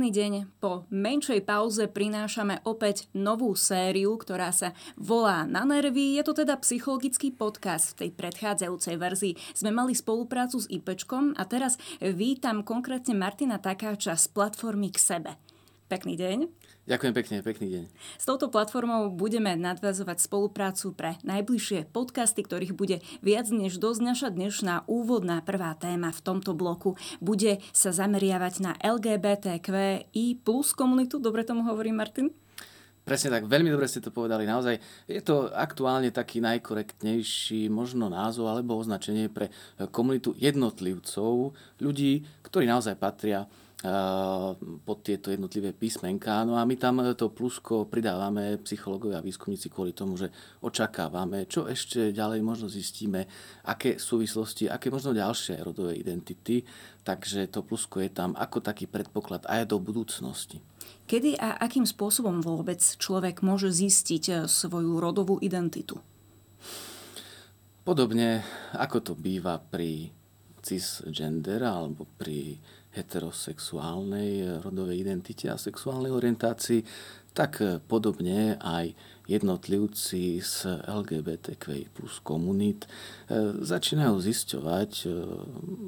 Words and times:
Pekný 0.00 0.16
deň. 0.16 0.64
Po 0.64 0.88
menšej 0.88 1.44
pauze 1.44 1.84
prinášame 1.84 2.64
opäť 2.64 3.04
novú 3.12 3.52
sériu, 3.52 4.16
ktorá 4.16 4.48
sa 4.48 4.72
volá 4.96 5.44
Na 5.44 5.68
nervy. 5.68 6.16
Je 6.16 6.24
to 6.24 6.32
teda 6.32 6.56
psychologický 6.64 7.28
podcast. 7.28 7.92
V 7.92 8.08
tej 8.08 8.10
predchádzajúcej 8.16 8.96
verzii 8.96 9.36
sme 9.52 9.68
mali 9.76 9.92
spoluprácu 9.92 10.56
s 10.56 10.72
IPčkom 10.72 11.36
a 11.36 11.44
teraz 11.44 11.76
vítam 12.00 12.64
konkrétne 12.64 13.12
Martina 13.12 13.60
Takáča 13.60 14.16
z 14.16 14.24
platformy 14.32 14.88
k 14.88 14.96
sebe. 15.04 15.36
Pekný 15.92 16.16
deň. 16.16 16.59
Ďakujem 16.90 17.14
pekne, 17.14 17.36
pekný 17.46 17.66
deň. 17.70 17.84
S 18.18 18.26
touto 18.26 18.50
platformou 18.50 19.14
budeme 19.14 19.54
nadvazovať 19.54 20.26
spoluprácu 20.26 20.90
pre 20.90 21.22
najbližšie 21.22 21.86
podcasty, 21.86 22.42
ktorých 22.42 22.74
bude 22.74 22.98
viac 23.22 23.46
než 23.54 23.78
dosť. 23.78 24.00
Naša 24.02 24.28
dnešná 24.34 24.90
úvodná 24.90 25.38
prvá 25.38 25.78
téma 25.78 26.10
v 26.10 26.18
tomto 26.18 26.50
bloku 26.50 26.98
bude 27.22 27.62
sa 27.70 27.94
zameriavať 27.94 28.54
na 28.58 28.72
LGBTQI 28.82 30.42
plus 30.42 30.74
komunitu. 30.74 31.22
Dobre 31.22 31.46
tomu 31.46 31.62
hovorí 31.62 31.94
Martin? 31.94 32.34
Presne 33.06 33.38
tak, 33.38 33.46
veľmi 33.46 33.70
dobre 33.70 33.86
ste 33.86 34.02
to 34.02 34.10
povedali. 34.10 34.42
Naozaj 34.42 35.06
je 35.06 35.22
to 35.22 35.46
aktuálne 35.54 36.10
taký 36.10 36.42
najkorektnejší 36.42 37.70
možno 37.70 38.10
názov 38.10 38.50
alebo 38.50 38.74
označenie 38.74 39.30
pre 39.30 39.54
komunitu 39.94 40.34
jednotlivcov, 40.34 41.54
ľudí, 41.78 42.26
ktorí 42.42 42.66
naozaj 42.66 42.98
patria 42.98 43.46
pod 44.84 44.98
tieto 45.00 45.32
jednotlivé 45.32 45.72
písmenká. 45.72 46.44
No 46.44 46.60
a 46.60 46.68
my 46.68 46.76
tam 46.76 47.00
to 47.16 47.32
plusko 47.32 47.88
pridávame 47.88 48.60
psychológovia 48.60 49.20
a 49.20 49.24
výskumníci 49.24 49.72
kvôli 49.72 49.96
tomu, 49.96 50.20
že 50.20 50.28
očakávame, 50.60 51.48
čo 51.48 51.64
ešte 51.64 52.12
ďalej 52.12 52.44
možno 52.44 52.68
zistíme, 52.68 53.24
aké 53.64 53.96
súvislosti, 53.96 54.68
aké 54.68 54.92
možno 54.92 55.16
ďalšie 55.16 55.64
rodové 55.64 55.96
identity. 55.96 56.60
Takže 57.00 57.48
to 57.48 57.64
plusko 57.64 58.04
je 58.04 58.12
tam 58.12 58.36
ako 58.36 58.60
taký 58.60 58.84
predpoklad 58.84 59.48
aj 59.48 59.72
do 59.72 59.80
budúcnosti. 59.80 60.60
Kedy 61.08 61.40
a 61.40 61.56
akým 61.56 61.88
spôsobom 61.88 62.44
vôbec 62.44 62.84
človek 62.84 63.40
môže 63.40 63.72
zistiť 63.72 64.24
eh, 64.28 64.36
svoju 64.44 65.00
rodovú 65.00 65.40
identitu? 65.40 65.96
Podobne 67.80 68.44
ako 68.76 68.96
to 69.00 69.12
býva 69.16 69.56
pri 69.56 70.12
cisgender 70.60 71.64
alebo 71.64 72.04
pri 72.20 72.60
heterosexuálnej 72.90 74.62
rodovej 74.66 75.06
identite 75.06 75.46
a 75.46 75.60
sexuálnej 75.60 76.10
orientácii, 76.10 76.82
tak 77.30 77.62
podobne 77.86 78.58
aj 78.58 78.90
jednotlivci 79.30 80.42
z 80.42 80.82
LGBTQ 80.82 81.94
plus 81.94 82.18
komunít 82.18 82.84
e, 82.84 82.88
začínajú 83.62 84.18
zisťovať 84.18 84.92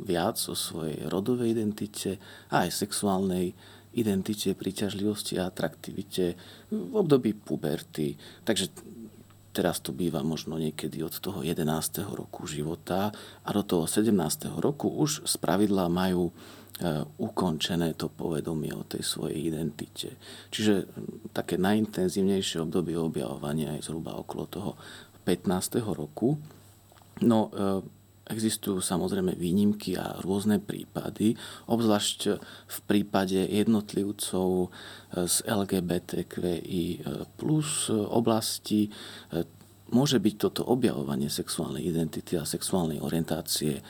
viac 0.06 0.38
o 0.46 0.54
svojej 0.54 1.02
rodovej 1.10 1.58
identite 1.58 2.22
a 2.54 2.62
aj 2.62 2.86
sexuálnej 2.86 3.58
identite, 3.92 4.56
príťažlivosti 4.56 5.36
a 5.36 5.48
atraktivite 5.48 6.38
v 6.72 6.94
období 6.96 7.36
puberty. 7.36 8.16
Takže 8.46 8.72
teraz 9.52 9.84
to 9.84 9.92
býva 9.92 10.24
možno 10.24 10.56
niekedy 10.56 11.04
od 11.04 11.12
toho 11.20 11.44
11. 11.44 11.68
roku 12.08 12.48
života 12.48 13.12
a 13.44 13.48
do 13.52 13.62
toho 13.62 13.84
17. 13.84 14.48
roku 14.56 14.88
už 14.88 15.28
z 15.28 15.34
pravidla 15.36 15.92
majú 15.92 16.32
ukončené 17.20 17.94
to 17.94 18.08
povedomie 18.08 18.72
o 18.74 18.82
tej 18.82 19.04
svojej 19.04 19.52
identite. 19.52 20.16
Čiže 20.50 20.88
také 21.30 21.60
najintenzívnejšie 21.60 22.64
obdobie 22.64 22.96
objavovania 22.98 23.76
je 23.78 23.86
zhruba 23.86 24.16
okolo 24.16 24.44
toho 24.48 24.70
15. 25.22 25.78
roku. 25.94 26.40
No, 27.22 27.52
e, 27.52 27.84
existujú 28.26 28.82
samozrejme 28.82 29.38
výnimky 29.38 29.94
a 29.94 30.18
rôzne 30.24 30.58
prípady, 30.58 31.38
obzvlášť 31.70 32.20
v 32.66 32.78
prípade 32.88 33.38
jednotlivcov 33.46 34.48
e, 34.66 34.68
z 35.28 35.36
LGBTQI 35.46 36.84
plus 37.38 37.92
oblasti 37.92 38.90
môže 39.92 40.18
byť 40.18 40.34
toto 40.40 40.64
objavovanie 40.64 41.28
sexuálnej 41.28 41.84
identity 41.84 42.40
a 42.40 42.48
sexuálnej 42.48 42.98
orientácie 42.98 43.78
e, 43.78 43.82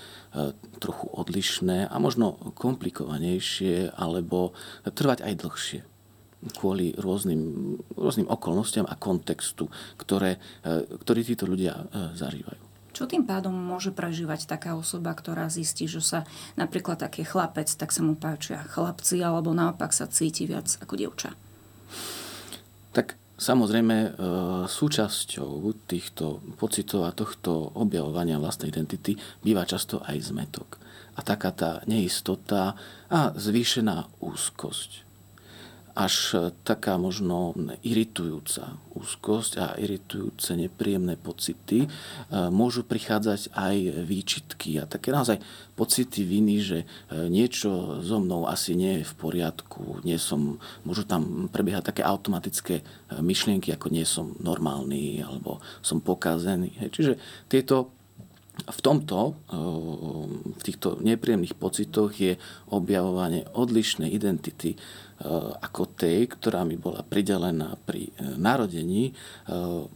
trochu 0.82 1.06
odlišné 1.14 1.88
a 1.88 1.96
možno 2.02 2.36
komplikovanejšie 2.58 3.94
alebo 3.94 4.52
trvať 4.82 5.22
aj 5.22 5.34
dlhšie 5.38 5.80
kvôli 6.42 6.90
rôznym, 6.98 7.78
rôznym 7.94 8.26
okolnostiam 8.26 8.82
a 8.90 8.98
kontextu, 8.98 9.70
ktoré, 9.94 10.42
e, 10.66 10.98
ktorý 10.98 11.20
títo 11.22 11.46
ľudia 11.46 11.86
e, 11.86 12.18
zažívajú. 12.18 12.62
Čo 12.92 13.08
tým 13.08 13.24
pádom 13.24 13.54
môže 13.56 13.88
prežívať 13.94 14.44
taká 14.44 14.76
osoba, 14.76 15.16
ktorá 15.16 15.48
zistí, 15.48 15.88
že 15.88 16.04
sa 16.04 16.28
napríklad 16.60 17.00
taký 17.00 17.24
chlapec, 17.24 17.70
tak 17.72 17.88
sa 17.88 18.04
mu 18.04 18.18
páčia 18.18 18.68
chlapci, 18.68 19.22
alebo 19.24 19.56
naopak 19.56 19.96
sa 19.96 20.10
cíti 20.10 20.44
viac 20.44 20.68
ako 20.82 20.98
dievča? 20.98 21.32
Samozrejme, 23.42 23.96
e, 23.98 24.10
súčasťou 24.70 25.74
týchto 25.90 26.38
pocitov 26.54 27.10
a 27.10 27.10
tohto 27.10 27.74
objavovania 27.74 28.38
vlastnej 28.38 28.70
identity 28.70 29.18
býva 29.42 29.66
často 29.66 29.98
aj 30.06 30.30
zmetok. 30.30 30.78
A 31.18 31.26
taká 31.26 31.50
tá 31.50 31.70
neistota 31.90 32.78
a 33.10 33.34
zvýšená 33.34 34.22
úzkosť 34.22 35.11
až 35.92 36.14
e, 36.32 36.36
taká 36.64 36.96
možno 36.96 37.52
iritujúca 37.84 38.80
úzkosť 38.96 39.52
a 39.60 39.66
iritujúce 39.76 40.56
nepríjemné 40.56 41.20
pocity. 41.20 41.84
E, 41.84 41.88
môžu 42.48 42.84
prichádzať 42.84 43.52
aj 43.52 43.76
výčitky 44.08 44.80
a 44.80 44.88
také 44.88 45.12
naozaj 45.12 45.40
pocity 45.76 46.24
viny, 46.24 46.56
že 46.64 46.78
e, 46.82 46.86
niečo 47.28 48.00
so 48.00 48.16
mnou 48.20 48.48
asi 48.48 48.72
nie 48.72 49.00
je 49.00 49.08
v 49.08 49.14
poriadku, 49.20 50.00
nie 50.04 50.16
som, 50.16 50.56
môžu 50.88 51.04
tam 51.04 51.48
prebiehať 51.52 51.92
také 51.92 52.02
automatické 52.04 52.80
myšlienky, 53.20 53.72
ako 53.76 53.92
nie 53.92 54.08
som 54.08 54.32
normálny 54.40 55.20
alebo 55.20 55.60
som 55.84 56.00
pokazený. 56.00 56.72
Čiže 56.88 57.20
tieto 57.52 57.92
v 58.52 58.80
tomto, 58.84 59.32
v 59.48 60.60
týchto 60.60 61.00
nepríjemných 61.00 61.56
pocitoch 61.56 62.12
je 62.12 62.36
objavovanie 62.68 63.48
odlišnej 63.56 64.12
identity 64.12 64.76
ako 65.62 65.94
tej, 65.94 66.26
ktorá 66.34 66.66
mi 66.66 66.74
bola 66.74 67.06
pridelená 67.06 67.78
pri 67.86 68.10
eh, 68.10 68.34
narodení, 68.34 69.12
eh, 69.12 69.86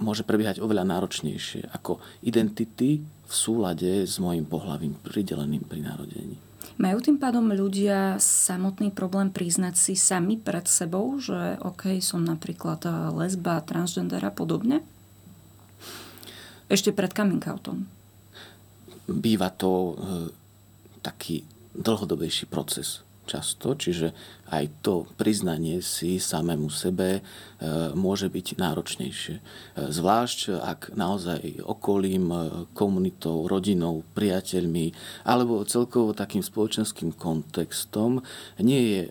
môže 0.00 0.24
prebiehať 0.24 0.64
oveľa 0.64 0.88
náročnejšie 0.88 1.70
ako 1.76 2.00
identity 2.24 3.04
v 3.04 3.32
súlade 3.32 4.08
s 4.08 4.16
môjim 4.18 4.48
pohľavím 4.48 4.96
prideleným 5.04 5.62
pri 5.62 5.84
narodení. 5.84 6.36
Majú 6.80 6.98
tým 7.04 7.20
pádom 7.20 7.52
ľudia 7.52 8.16
samotný 8.16 8.88
problém 8.96 9.28
priznať 9.28 9.76
si 9.76 9.92
sami 9.92 10.40
pred 10.40 10.64
sebou, 10.64 11.20
že 11.20 11.60
OK, 11.60 12.00
som 12.00 12.24
napríklad 12.24 12.80
lesba, 13.12 13.60
transgender 13.60 14.24
a 14.24 14.32
podobne? 14.32 14.80
Ešte 16.72 16.96
pred 16.96 17.12
coming 17.12 17.44
outom. 17.44 17.84
Býva 19.04 19.52
to 19.52 19.70
e, 19.70 19.92
taký 21.04 21.44
dlhodobejší 21.76 22.48
proces 22.48 23.04
často, 23.30 23.78
čiže 23.78 24.10
aj 24.50 24.82
to 24.82 25.06
priznanie 25.14 25.78
si 25.78 26.18
samému 26.18 26.66
sebe 26.74 27.08
e, 27.18 27.20
môže 27.94 28.26
byť 28.26 28.58
náročnejšie. 28.58 29.36
E, 29.38 29.42
zvlášť 29.94 30.58
ak 30.58 30.80
naozaj 30.98 31.62
okolím, 31.62 32.26
e, 32.34 32.38
komunitou, 32.74 33.46
rodinou, 33.46 34.02
priateľmi 34.18 34.90
alebo 35.22 35.62
celkovo 35.62 36.10
takým 36.10 36.42
spoločenským 36.42 37.14
kontextom 37.14 38.26
nie 38.58 38.82
je 38.82 39.02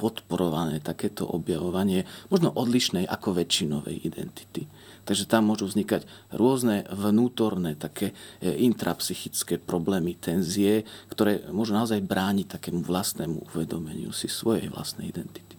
podporované 0.00 0.82
takéto 0.82 1.28
objavovanie 1.30 2.02
možno 2.32 2.50
odlišnej 2.50 3.06
ako 3.06 3.38
väčšinovej 3.38 4.02
identity. 4.02 4.66
Takže 5.08 5.24
tam 5.24 5.48
môžu 5.48 5.64
vznikať 5.64 6.04
rôzne 6.36 6.84
vnútorné 6.92 7.80
také 7.80 8.12
e, 8.44 8.60
intrapsychické 8.60 9.56
problémy, 9.56 10.20
tenzie, 10.20 10.84
ktoré 11.08 11.48
môžu 11.48 11.72
naozaj 11.72 12.04
brániť 12.04 12.60
takému 12.60 12.84
vlastnému 12.84 13.48
uvedomeniu 13.48 14.12
si 14.12 14.28
svojej 14.28 14.68
vlastnej 14.68 15.08
identity. 15.08 15.56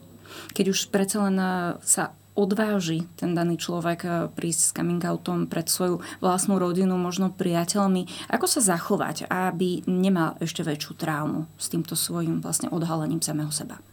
Keď 0.54 0.66
už 0.70 0.94
predsa 0.94 1.26
len 1.26 1.42
e, 1.42 1.82
sa 1.82 2.14
odváži 2.40 3.04
ten 3.20 3.36
daný 3.36 3.60
človek 3.60 4.00
eh, 4.08 4.12
prísť 4.32 4.62
s 4.64 4.72
coming 4.72 5.04
outom 5.04 5.52
pred 5.52 5.68
svoju 5.68 6.00
vlastnú 6.24 6.56
rodinu, 6.56 6.96
možno 6.96 7.36
priateľmi. 7.36 8.32
Ako 8.32 8.48
sa 8.48 8.64
zachovať, 8.64 9.28
aby 9.28 9.84
nemal 9.92 10.40
ešte 10.40 10.64
väčšiu 10.64 10.96
traumu 10.96 11.52
s 11.60 11.68
týmto 11.68 12.00
svojim 12.00 12.40
vlastne 12.40 12.72
odhalením 12.72 13.20
samého 13.20 13.52
seba? 13.52 13.84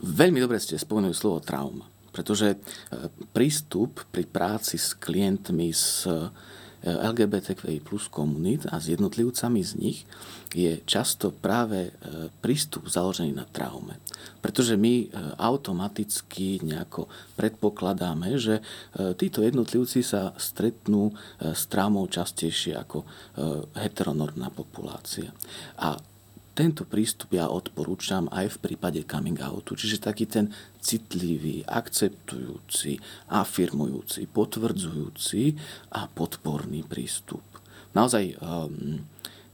Veľmi 0.00 0.40
dobre 0.40 0.56
ste 0.56 0.80
spomenuli 0.80 1.12
slovo 1.12 1.44
trauma, 1.44 1.84
pretože 2.10 2.54
eh, 2.54 2.58
prístup 3.34 4.04
pri 4.10 4.26
práci 4.26 4.76
s 4.78 4.94
klientmi 4.94 5.70
s 5.70 6.06
LGBTQI 6.80 7.84
plus 7.84 8.08
komunít 8.08 8.64
a 8.72 8.80
s 8.80 8.88
jednotlivcami 8.88 9.60
z 9.60 9.72
nich 9.76 9.98
je 10.50 10.80
často 10.88 11.28
práve 11.28 11.92
e, 11.92 11.92
prístup 12.40 12.88
založený 12.88 13.36
na 13.36 13.44
traume. 13.44 14.00
Pretože 14.40 14.80
my 14.80 14.94
e, 15.04 15.06
automaticky 15.36 16.64
nejako 16.64 17.06
predpokladáme, 17.36 18.40
že 18.40 18.58
e, 18.58 19.12
títo 19.12 19.44
jednotlivci 19.44 20.00
sa 20.00 20.32
stretnú 20.40 21.12
s 21.38 21.68
traumou 21.68 22.08
častejšie 22.08 22.72
ako 22.80 23.04
heteronormná 23.76 24.48
populácia. 24.48 25.30
A 25.76 26.00
tento 26.60 26.84
prístup 26.84 27.32
ja 27.32 27.48
odporúčam 27.48 28.28
aj 28.28 28.52
v 28.52 28.60
prípade 28.68 29.00
coming 29.08 29.40
outu. 29.40 29.72
Čiže 29.72 30.04
taký 30.04 30.28
ten 30.28 30.52
citlivý, 30.76 31.64
akceptujúci, 31.64 33.00
afirmujúci, 33.32 34.28
potvrdzujúci 34.28 35.56
a 35.96 36.04
podporný 36.04 36.84
prístup. 36.84 37.40
Naozaj 37.96 38.36
um, 38.44 39.00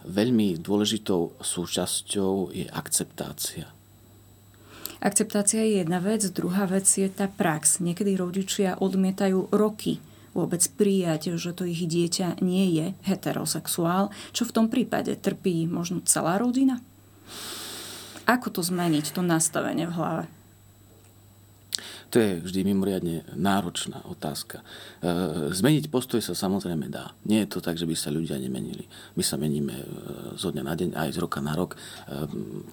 veľmi 0.02 0.58
dôležitou 0.58 1.38
súčasťou 1.38 2.50
je 2.50 2.66
akceptácia. 2.74 3.70
Akceptácia 4.98 5.62
je 5.62 5.86
jedna 5.86 6.02
vec, 6.02 6.26
druhá 6.34 6.66
vec 6.66 6.90
je 6.90 7.06
tá 7.06 7.30
prax. 7.30 7.78
Niekedy 7.78 8.18
rodičia 8.18 8.74
odmietajú 8.82 9.54
roky 9.54 10.02
vôbec 10.34 10.60
prijať, 10.74 11.38
že 11.38 11.54
to 11.54 11.64
ich 11.64 11.86
dieťa 11.86 12.42
nie 12.42 12.66
je 12.74 12.86
heterosexuál, 13.06 14.10
čo 14.34 14.42
v 14.42 14.52
tom 14.52 14.66
prípade 14.68 15.14
trpí 15.16 15.70
možno 15.70 16.02
celá 16.04 16.36
rodina? 16.36 16.82
Ako 18.26 18.50
to 18.50 18.60
zmeniť, 18.62 19.14
to 19.14 19.22
nastavenie 19.22 19.86
v 19.86 19.94
hlave? 19.94 20.24
To 22.14 22.22
je 22.22 22.38
vždy 22.38 22.62
mimoriadne 22.62 23.26
náročná 23.34 23.98
otázka. 24.06 24.62
E, 25.02 25.50
zmeniť 25.50 25.90
postoj 25.90 26.22
sa 26.22 26.38
samozrejme 26.38 26.86
dá. 26.86 27.10
Nie 27.26 27.44
je 27.44 27.58
to 27.58 27.58
tak, 27.58 27.74
že 27.74 27.86
by 27.86 27.98
sa 27.98 28.14
ľudia 28.14 28.38
nemenili. 28.38 28.86
My 29.18 29.26
sa 29.26 29.34
meníme 29.34 29.74
e, 29.74 29.84
zo 30.38 30.54
dňa 30.54 30.62
na 30.62 30.74
deň, 30.78 30.90
aj 30.94 31.10
z 31.12 31.18
roka 31.18 31.42
na 31.42 31.58
rok, 31.58 31.74
e, 31.74 31.78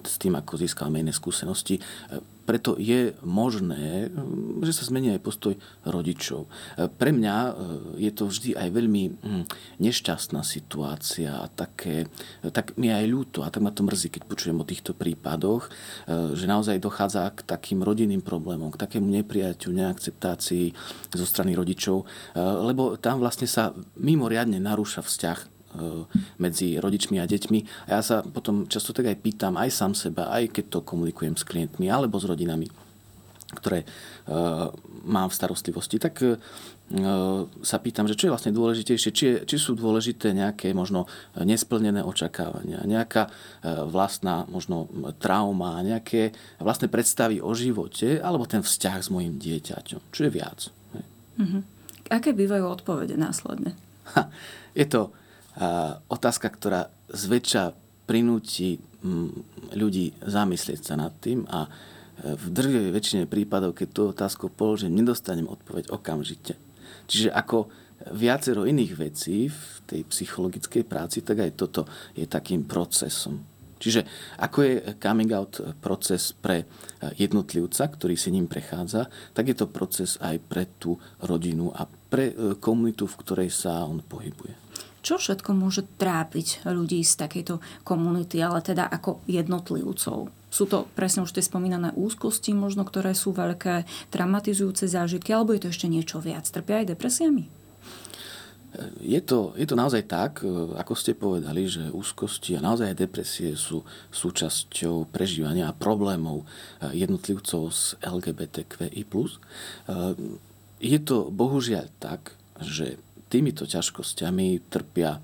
s 0.06 0.22
tým, 0.22 0.38
ako 0.38 0.54
získame 0.54 1.02
iné 1.02 1.10
skúsenosti 1.10 1.82
preto 2.44 2.76
je 2.76 3.16
možné, 3.24 4.12
že 4.60 4.72
sa 4.76 4.84
zmení 4.84 5.16
aj 5.16 5.24
postoj 5.24 5.54
rodičov. 5.84 6.46
Pre 6.76 7.10
mňa 7.10 7.36
e, 7.36 7.52
je 8.04 8.10
to 8.12 8.28
vždy 8.28 8.52
aj 8.52 8.68
veľmi 8.68 9.02
hm, 9.16 9.44
nešťastná 9.80 10.44
situácia 10.44 11.40
a 11.40 11.48
také, 11.48 12.06
tak 12.52 12.76
mi 12.76 12.92
aj 12.92 13.04
ľúto 13.08 13.40
a 13.42 13.48
tak 13.48 13.64
ma 13.64 13.72
to 13.72 13.82
mrzí, 13.82 14.12
keď 14.12 14.22
počujem 14.28 14.60
o 14.60 14.68
týchto 14.68 14.92
prípadoch, 14.92 15.68
e, 15.68 16.36
že 16.36 16.44
naozaj 16.44 16.84
dochádza 16.84 17.32
k 17.32 17.48
takým 17.48 17.80
rodinným 17.80 18.20
problémom, 18.20 18.68
k 18.72 18.80
takému 18.80 19.08
neprijaťu, 19.08 19.72
neakceptácii 19.72 20.66
zo 21.16 21.26
strany 21.26 21.56
rodičov, 21.56 22.04
e, 22.04 22.40
lebo 22.40 23.00
tam 23.00 23.24
vlastne 23.24 23.48
sa 23.48 23.72
mimoriadne 23.96 24.60
narúša 24.60 25.00
vzťah 25.00 25.53
Eh, 25.53 25.53
medzi 26.38 26.78
rodičmi 26.78 27.18
a 27.18 27.26
deťmi. 27.26 27.90
A 27.90 27.98
ja 27.98 28.02
sa 28.02 28.22
potom 28.22 28.70
často 28.70 28.94
tak 28.94 29.10
aj 29.10 29.18
pýtam, 29.18 29.58
aj 29.58 29.70
sám 29.74 29.92
seba, 29.98 30.30
aj 30.30 30.54
keď 30.54 30.64
to 30.70 30.78
komunikujem 30.86 31.34
s 31.34 31.42
klientmi 31.42 31.90
alebo 31.90 32.18
s 32.18 32.30
rodinami, 32.30 32.70
ktoré 33.54 33.86
uh, 33.86 34.66
mám 35.06 35.30
v 35.30 35.36
starostlivosti, 35.38 36.02
tak 36.02 36.18
uh, 36.22 36.34
sa 37.62 37.76
pýtam, 37.80 38.04
že 38.04 38.18
čo 38.18 38.28
je 38.28 38.34
vlastne 38.34 38.52
dôležitejšie, 38.52 39.10
či, 39.14 39.24
je, 39.24 39.36
či 39.48 39.56
sú 39.56 39.72
dôležité 39.72 40.36
nejaké 40.36 40.76
možno 40.76 41.08
nesplnené 41.32 42.04
očakávania, 42.04 42.84
nejaká 42.84 43.32
vlastná 43.88 44.44
možno 44.52 44.92
trauma, 45.16 45.80
nejaké 45.80 46.36
vlastné 46.60 46.92
predstavy 46.92 47.40
o 47.40 47.56
živote, 47.56 48.20
alebo 48.20 48.44
ten 48.44 48.60
vzťah 48.60 48.98
s 49.00 49.08
mojim 49.08 49.40
dieťaťom. 49.40 50.12
Čo 50.12 50.20
je 50.28 50.30
viac? 50.30 50.68
Mm-hmm. 51.40 51.62
Aké 52.12 52.36
bývajú 52.36 52.68
odpovede 52.68 53.16
následne? 53.16 53.72
Ha, 54.12 54.28
je 54.76 54.84
to 54.84 55.08
otázka, 56.10 56.50
ktorá 56.50 56.90
zväčša 57.14 57.84
prinúti 58.04 58.76
mm, 58.80 59.30
ľudí 59.76 60.12
zamyslieť 60.20 60.80
sa 60.80 60.94
nad 60.96 61.12
tým 61.20 61.48
a 61.48 61.66
e, 61.66 61.68
v 62.36 62.44
drvivej 62.52 62.92
väčšine 62.92 63.24
prípadov, 63.24 63.72
keď 63.72 63.88
tú 63.90 64.02
otázku 64.12 64.52
položím, 64.52 64.96
nedostanem 64.96 65.48
odpoveď 65.48 65.88
okamžite. 65.92 66.60
Čiže 67.08 67.32
ako 67.32 67.68
viacero 68.12 68.68
iných 68.68 68.92
vecí 68.96 69.48
v 69.48 69.60
tej 69.88 70.00
psychologickej 70.04 70.84
práci, 70.84 71.24
tak 71.24 71.40
aj 71.40 71.56
toto 71.56 71.88
je 72.12 72.28
takým 72.28 72.68
procesom. 72.68 73.40
Čiže 73.80 74.00
ako 74.40 74.58
je 74.64 74.74
coming 74.96 75.32
out 75.32 75.60
proces 75.80 76.32
pre 76.36 76.64
e, 76.64 76.66
jednotlivca, 77.16 77.88
ktorý 77.88 78.16
si 78.20 78.32
ním 78.32 78.48
prechádza, 78.48 79.08
tak 79.32 79.48
je 79.48 79.56
to 79.56 79.72
proces 79.72 80.20
aj 80.20 80.36
pre 80.44 80.68
tú 80.76 80.96
rodinu 81.24 81.72
a 81.72 81.88
pre 81.88 82.32
e, 82.32 82.34
komunitu, 82.60 83.08
v 83.08 83.18
ktorej 83.20 83.50
sa 83.52 83.84
on 83.84 84.04
pohybuje. 84.04 84.63
Čo 85.04 85.20
všetko 85.20 85.52
môže 85.52 85.84
trápiť 86.00 86.64
ľudí 86.64 87.04
z 87.04 87.12
takejto 87.20 87.60
komunity, 87.84 88.40
ale 88.40 88.64
teda 88.64 88.88
ako 88.88 89.20
jednotlivcov? 89.28 90.32
Sú 90.48 90.64
to 90.64 90.88
presne 90.96 91.28
už 91.28 91.36
tie 91.36 91.44
spomínané 91.44 91.92
úzkosti, 91.92 92.56
možno 92.56 92.88
ktoré 92.88 93.12
sú 93.12 93.36
veľké, 93.36 93.84
traumatizujúce 94.08 94.88
zážitky, 94.88 95.36
alebo 95.36 95.52
je 95.52 95.68
to 95.68 95.72
ešte 95.76 95.92
niečo 95.92 96.24
viac? 96.24 96.48
Trpia 96.48 96.80
aj 96.80 96.96
depresiami? 96.96 97.44
Je 99.04 99.20
to, 99.22 99.54
je 99.54 99.66
to 99.70 99.76
naozaj 99.78 100.02
tak, 100.08 100.42
ako 100.74 100.98
ste 100.98 101.14
povedali, 101.14 101.68
že 101.70 101.94
úzkosti 101.94 102.58
a 102.58 102.64
naozaj 102.64 102.90
aj 102.90 103.02
depresie 103.06 103.54
sú 103.54 103.86
súčasťou 104.10 105.14
prežívania 105.14 105.70
a 105.70 105.76
problémov 105.76 106.42
jednotlivcov 106.82 107.70
z 107.70 107.94
LGBTQI+. 108.02 109.06
Je 110.82 110.98
to 111.06 111.16
bohužiaľ 111.30 111.86
tak, 112.02 112.34
že 112.58 112.98
týmito 113.34 113.66
ťažkosťami 113.66 114.70
trpia 114.70 115.18
e, 115.18 115.20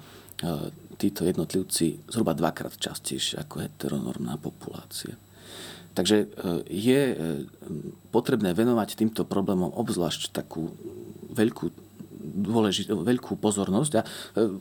títo 0.99 1.23
jednotlivci 1.23 2.11
zhruba 2.11 2.35
dvakrát 2.35 2.75
častejšie 2.75 3.39
ako 3.39 3.63
heteronormná 3.63 4.35
populácia. 4.35 5.15
Takže 5.95 6.17
e, 6.19 6.27
je 6.67 7.01
e, 7.15 7.17
potrebné 8.11 8.51
venovať 8.51 8.99
týmto 8.99 9.23
problémom 9.23 9.71
obzvlášť 9.71 10.35
takú 10.35 10.75
veľkú 11.31 11.71
dôležit, 12.21 12.91
veľkú 12.91 13.39
pozornosť 13.39 13.93
a 13.97 14.03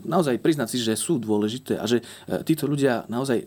naozaj 0.06 0.40
priznať 0.40 0.68
si, 0.70 0.78
že 0.80 0.96
sú 0.96 1.20
dôležité 1.20 1.76
a 1.76 1.86
že 1.90 2.00
títo 2.48 2.66
ľudia 2.66 3.04
naozaj 3.12 3.46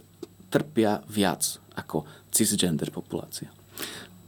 trpia 0.53 1.01
viac 1.09 1.59
ako 1.75 2.05
cisgender 2.29 2.93
populácia. 2.93 3.49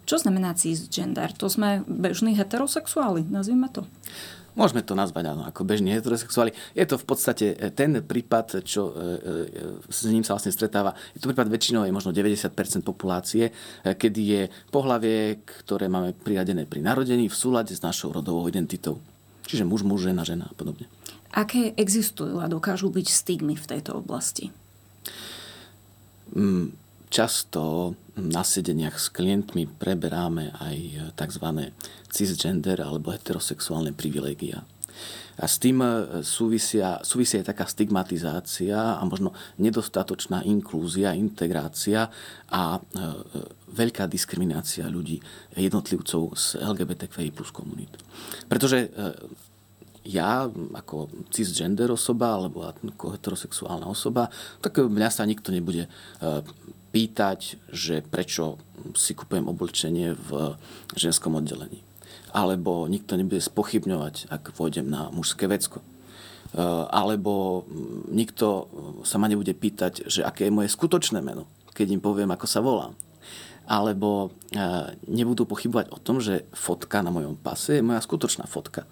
Čo 0.08 0.20
znamená 0.20 0.56
cisgender? 0.56 1.36
To 1.36 1.52
sme 1.52 1.84
bežní 1.84 2.32
heterosexuáli, 2.32 3.28
nazvime 3.28 3.68
to. 3.68 3.84
Môžeme 4.54 4.86
to 4.86 4.94
nazvať 4.94 5.34
áno, 5.34 5.42
ako 5.42 5.66
bežní 5.66 5.90
heterosexuáli. 5.90 6.54
Je 6.78 6.86
to 6.86 6.94
v 6.94 7.06
podstate 7.06 7.46
e, 7.58 7.74
ten 7.74 7.98
prípad, 7.98 8.62
čo 8.62 8.86
e, 8.86 8.92
e, 8.94 9.90
s 9.90 10.06
ním 10.06 10.22
sa 10.22 10.38
vlastne 10.38 10.54
stretáva. 10.54 10.94
Je 11.10 11.18
to 11.18 11.26
prípad 11.26 11.50
väčšinou 11.50 11.82
je 11.82 11.90
možno 11.90 12.14
90% 12.14 12.54
populácie, 12.86 13.50
kedy 13.82 14.20
je 14.22 14.42
pohlavie, 14.70 15.42
ktoré 15.42 15.90
máme 15.90 16.14
priradené 16.14 16.70
pri 16.70 16.86
narodení 16.86 17.26
v 17.26 17.34
súlade 17.34 17.74
s 17.74 17.82
našou 17.82 18.14
rodovou 18.14 18.46
identitou. 18.46 19.02
Čiže 19.50 19.66
muž, 19.66 19.82
muž, 19.82 20.06
žena, 20.06 20.22
žena 20.22 20.46
a 20.46 20.54
podobne. 20.54 20.86
Aké 21.34 21.74
existujú 21.74 22.38
a 22.38 22.46
dokážu 22.46 22.94
byť 22.94 23.06
stigmy 23.10 23.58
v 23.58 23.66
tejto 23.66 23.98
oblasti? 23.98 24.54
Mm, 26.30 26.78
často 27.14 27.94
na 28.18 28.42
sedeniach 28.42 28.98
s 28.98 29.06
klientmi 29.14 29.70
preberáme 29.70 30.50
aj 30.58 30.78
tzv. 31.14 31.70
cisgender 32.10 32.82
alebo 32.82 33.14
heterosexuálne 33.14 33.94
privilegia. 33.94 34.66
A 35.34 35.50
s 35.50 35.58
tým 35.58 35.82
e, 35.82 36.22
súvisia, 36.22 37.02
súvisia 37.02 37.42
aj 37.42 37.50
taká 37.54 37.66
stigmatizácia 37.66 38.98
a 38.98 39.02
možno 39.02 39.34
nedostatočná 39.58 40.46
inklúzia, 40.46 41.18
integrácia 41.18 42.06
a 42.50 42.78
e, 42.78 42.80
veľká 43.74 44.06
diskriminácia 44.06 44.86
ľudí, 44.86 45.18
jednotlivcov 45.58 46.38
z 46.38 46.62
LGBTQI 46.62 47.34
plus 47.34 47.50
komunít. 47.50 47.98
Pretože 48.46 48.86
e, 48.86 48.88
ja 50.06 50.46
ako 50.78 51.10
cisgender 51.34 51.90
osoba 51.90 52.38
alebo 52.38 52.70
ako 52.70 53.18
heterosexuálna 53.18 53.90
osoba, 53.90 54.30
tak 54.62 54.86
mňa 54.86 55.10
sa 55.10 55.26
nikto 55.26 55.50
nebude 55.50 55.88
pýtať, 56.94 57.58
že 57.74 58.06
prečo 58.06 58.62
si 58.94 59.18
kupujem 59.18 59.50
oblečenie 59.50 60.14
v 60.14 60.54
ženskom 60.94 61.34
oddelení. 61.34 61.82
Alebo 62.30 62.86
nikto 62.86 63.18
nebude 63.18 63.42
spochybňovať, 63.42 64.30
ak 64.30 64.54
pôjdem 64.54 64.86
na 64.86 65.10
mužské 65.10 65.50
vecko. 65.50 65.82
E, 65.82 65.86
alebo 66.94 67.66
nikto 68.14 68.70
sa 69.02 69.18
ma 69.18 69.26
nebude 69.26 69.50
pýtať, 69.58 70.06
že 70.06 70.22
aké 70.22 70.46
je 70.46 70.54
moje 70.54 70.70
skutočné 70.70 71.18
meno, 71.18 71.50
keď 71.74 71.98
im 71.98 72.02
poviem, 72.02 72.30
ako 72.30 72.46
sa 72.46 72.62
volám. 72.62 72.94
alebo 73.64 74.28
nebudú 75.08 75.48
pochybovať 75.48 75.88
o 75.88 75.96
tom, 75.96 76.20
že 76.20 76.44
fotka 76.52 77.00
na 77.00 77.08
mojom 77.08 77.32
pase 77.32 77.80
je 77.80 77.86
moja 77.86 77.96
skutočná 78.04 78.44
fotka. 78.44 78.84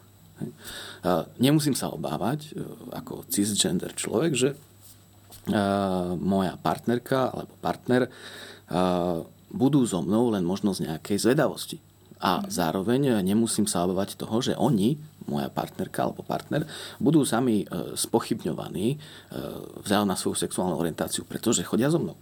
Nemusím 1.37 1.76
sa 1.76 1.92
obávať 1.92 2.56
ako 2.88 3.28
cisgender 3.28 3.92
človek, 3.92 4.32
že 4.32 4.49
moja 6.20 6.54
partnerka 6.61 7.34
alebo 7.34 7.54
partner 7.58 8.06
budú 9.50 9.82
so 9.84 10.00
mnou 10.00 10.30
len 10.32 10.46
možno 10.46 10.70
z 10.72 10.87
nejakej 10.87 11.18
zvedavosti. 11.18 11.82
A 12.22 12.46
zároveň 12.46 13.18
nemusím 13.26 13.66
sa 13.66 13.82
obávať 13.82 14.14
toho, 14.14 14.38
že 14.38 14.54
oni, 14.54 14.94
moja 15.26 15.50
partnerka 15.50 16.06
alebo 16.06 16.22
partner, 16.22 16.62
budú 17.02 17.26
sami 17.26 17.66
spochybňovaní 17.99 18.96
vzhľadom 19.82 20.08
na 20.08 20.14
svoju 20.14 20.38
sexuálnu 20.38 20.78
orientáciu, 20.78 21.26
pretože 21.26 21.66
chodia 21.66 21.90
so 21.90 21.99
mnou. 21.99 22.14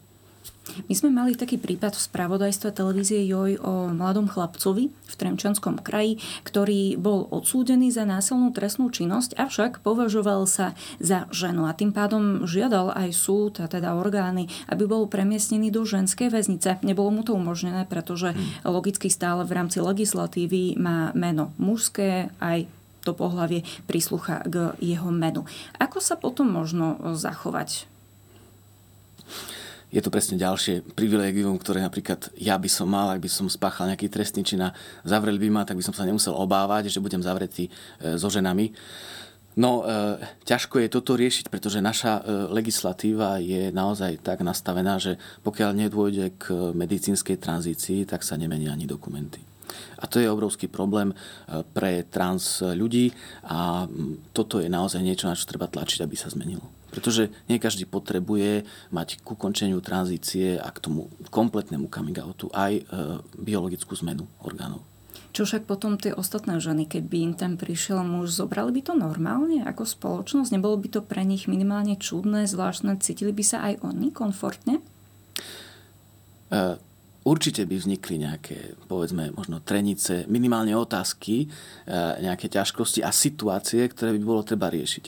My 0.86 0.94
sme 0.94 1.10
mali 1.10 1.34
taký 1.34 1.58
prípad 1.58 1.98
v 1.98 2.04
spravodajstve 2.06 2.70
televízie 2.70 3.26
Joj 3.26 3.58
o 3.60 3.90
mladom 3.90 4.30
chlapcovi 4.30 4.88
v 4.88 5.14
Tremčanskom 5.18 5.82
kraji, 5.82 6.22
ktorý 6.46 6.94
bol 6.94 7.26
odsúdený 7.28 7.90
za 7.90 8.06
násilnú 8.06 8.54
trestnú 8.54 8.88
činnosť, 8.88 9.34
avšak 9.34 9.82
považoval 9.82 10.46
sa 10.46 10.78
za 11.02 11.26
ženu 11.34 11.66
a 11.66 11.74
tým 11.74 11.90
pádom 11.90 12.46
žiadal 12.46 12.94
aj 12.94 13.10
súd, 13.12 13.58
a 13.60 13.66
teda 13.66 13.98
orgány, 13.98 14.46
aby 14.70 14.86
bol 14.86 15.10
premiestnený 15.10 15.74
do 15.74 15.82
ženskej 15.82 16.30
väznice. 16.30 16.80
Nebolo 16.86 17.10
mu 17.10 17.22
to 17.26 17.34
umožnené, 17.34 17.84
pretože 17.90 18.32
hmm. 18.32 18.64
logicky 18.70 19.10
stále 19.10 19.42
v 19.42 19.56
rámci 19.58 19.82
legislatívy 19.82 20.78
má 20.78 21.10
meno 21.18 21.50
mužské, 21.58 22.30
aj 22.38 22.70
to 23.02 23.16
pohlavie 23.16 23.64
príslucha 23.88 24.44
k 24.44 24.76
jeho 24.78 25.08
menu. 25.08 25.48
Ako 25.80 26.04
sa 26.04 26.20
potom 26.20 26.52
možno 26.52 27.00
zachovať 27.16 27.88
je 29.90 30.00
to 30.00 30.10
presne 30.10 30.38
ďalšie 30.38 30.94
privilegium, 30.94 31.58
ktoré 31.58 31.82
napríklad 31.82 32.30
ja 32.38 32.54
by 32.54 32.70
som 32.70 32.86
mal, 32.86 33.10
ak 33.10 33.22
by 33.22 33.30
som 33.30 33.50
spáchal 33.50 33.90
nejaký 33.90 34.06
trestný 34.06 34.46
čin 34.46 34.62
a 34.62 34.74
zavreli 35.02 35.38
by 35.42 35.48
ma, 35.50 35.62
tak 35.66 35.76
by 35.76 35.84
som 35.84 35.94
sa 35.94 36.06
nemusel 36.06 36.34
obávať, 36.34 36.86
že 36.90 37.02
budem 37.02 37.20
zavretý 37.20 37.66
e, 37.66 38.14
so 38.14 38.30
ženami. 38.30 38.70
No, 39.58 39.82
e, 39.82 40.22
ťažko 40.46 40.78
je 40.78 40.88
toto 40.88 41.18
riešiť, 41.18 41.50
pretože 41.50 41.82
naša 41.82 42.22
e, 42.22 42.54
legislatíva 42.54 43.42
je 43.42 43.74
naozaj 43.74 44.22
tak 44.22 44.46
nastavená, 44.46 45.02
že 45.02 45.18
pokiaľ 45.42 45.74
nedôjde 45.74 46.38
k 46.38 46.54
medicínskej 46.70 47.42
tranzícii, 47.42 48.06
tak 48.06 48.22
sa 48.22 48.38
nemenia 48.38 48.70
ani 48.70 48.86
dokumenty. 48.86 49.42
A 49.98 50.06
to 50.06 50.22
je 50.22 50.30
obrovský 50.30 50.70
problém 50.70 51.10
e, 51.10 51.16
pre 51.74 52.06
trans 52.06 52.62
ľudí 52.62 53.10
a 53.42 53.90
toto 54.30 54.62
je 54.62 54.70
naozaj 54.70 55.02
niečo, 55.02 55.26
na 55.26 55.34
čo 55.34 55.50
treba 55.50 55.66
tlačiť, 55.66 56.06
aby 56.06 56.14
sa 56.14 56.30
zmenilo. 56.30 56.79
Pretože 56.90 57.30
nie 57.46 57.62
každý 57.62 57.86
potrebuje 57.86 58.66
mať 58.90 59.22
ku 59.22 59.38
končeniu 59.38 59.78
tranzície 59.78 60.58
a 60.58 60.68
k 60.74 60.82
tomu 60.82 61.06
kompletnému 61.30 61.86
coming 61.86 62.18
outu 62.18 62.50
aj 62.50 62.72
e, 62.78 62.82
biologickú 63.38 63.94
zmenu 64.02 64.26
orgánov. 64.42 64.82
Čo 65.30 65.46
však 65.46 65.70
potom 65.70 65.94
tie 65.94 66.10
ostatné 66.10 66.58
ženy, 66.58 66.90
keď 66.90 67.02
by 67.06 67.18
im 67.22 67.34
tam 67.38 67.54
prišiel 67.54 68.02
muž, 68.02 68.34
zobrali 68.34 68.74
by 68.74 68.82
to 68.82 68.94
normálne 68.98 69.62
ako 69.62 69.86
spoločnosť? 69.86 70.50
Nebolo 70.50 70.74
by 70.74 70.98
to 70.98 71.00
pre 71.06 71.22
nich 71.22 71.46
minimálne 71.46 71.94
čudné, 71.94 72.50
zvláštne? 72.50 72.98
Cítili 72.98 73.30
by 73.30 73.44
sa 73.46 73.62
aj 73.70 73.86
oni 73.86 74.10
komfortne? 74.10 74.82
Uh, 76.50 76.74
určite 77.22 77.62
by 77.62 77.78
vznikli 77.78 78.26
nejaké, 78.26 78.74
povedzme, 78.90 79.30
možno 79.30 79.62
trenice, 79.62 80.24
minimálne 80.26 80.74
otázky, 80.74 81.46
nejaké 82.20 82.48
ťažkosti 82.48 83.04
a 83.04 83.12
situácie, 83.12 83.86
ktoré 83.86 84.16
by 84.16 84.20
bolo 84.24 84.42
treba 84.42 84.72
riešiť. 84.72 85.04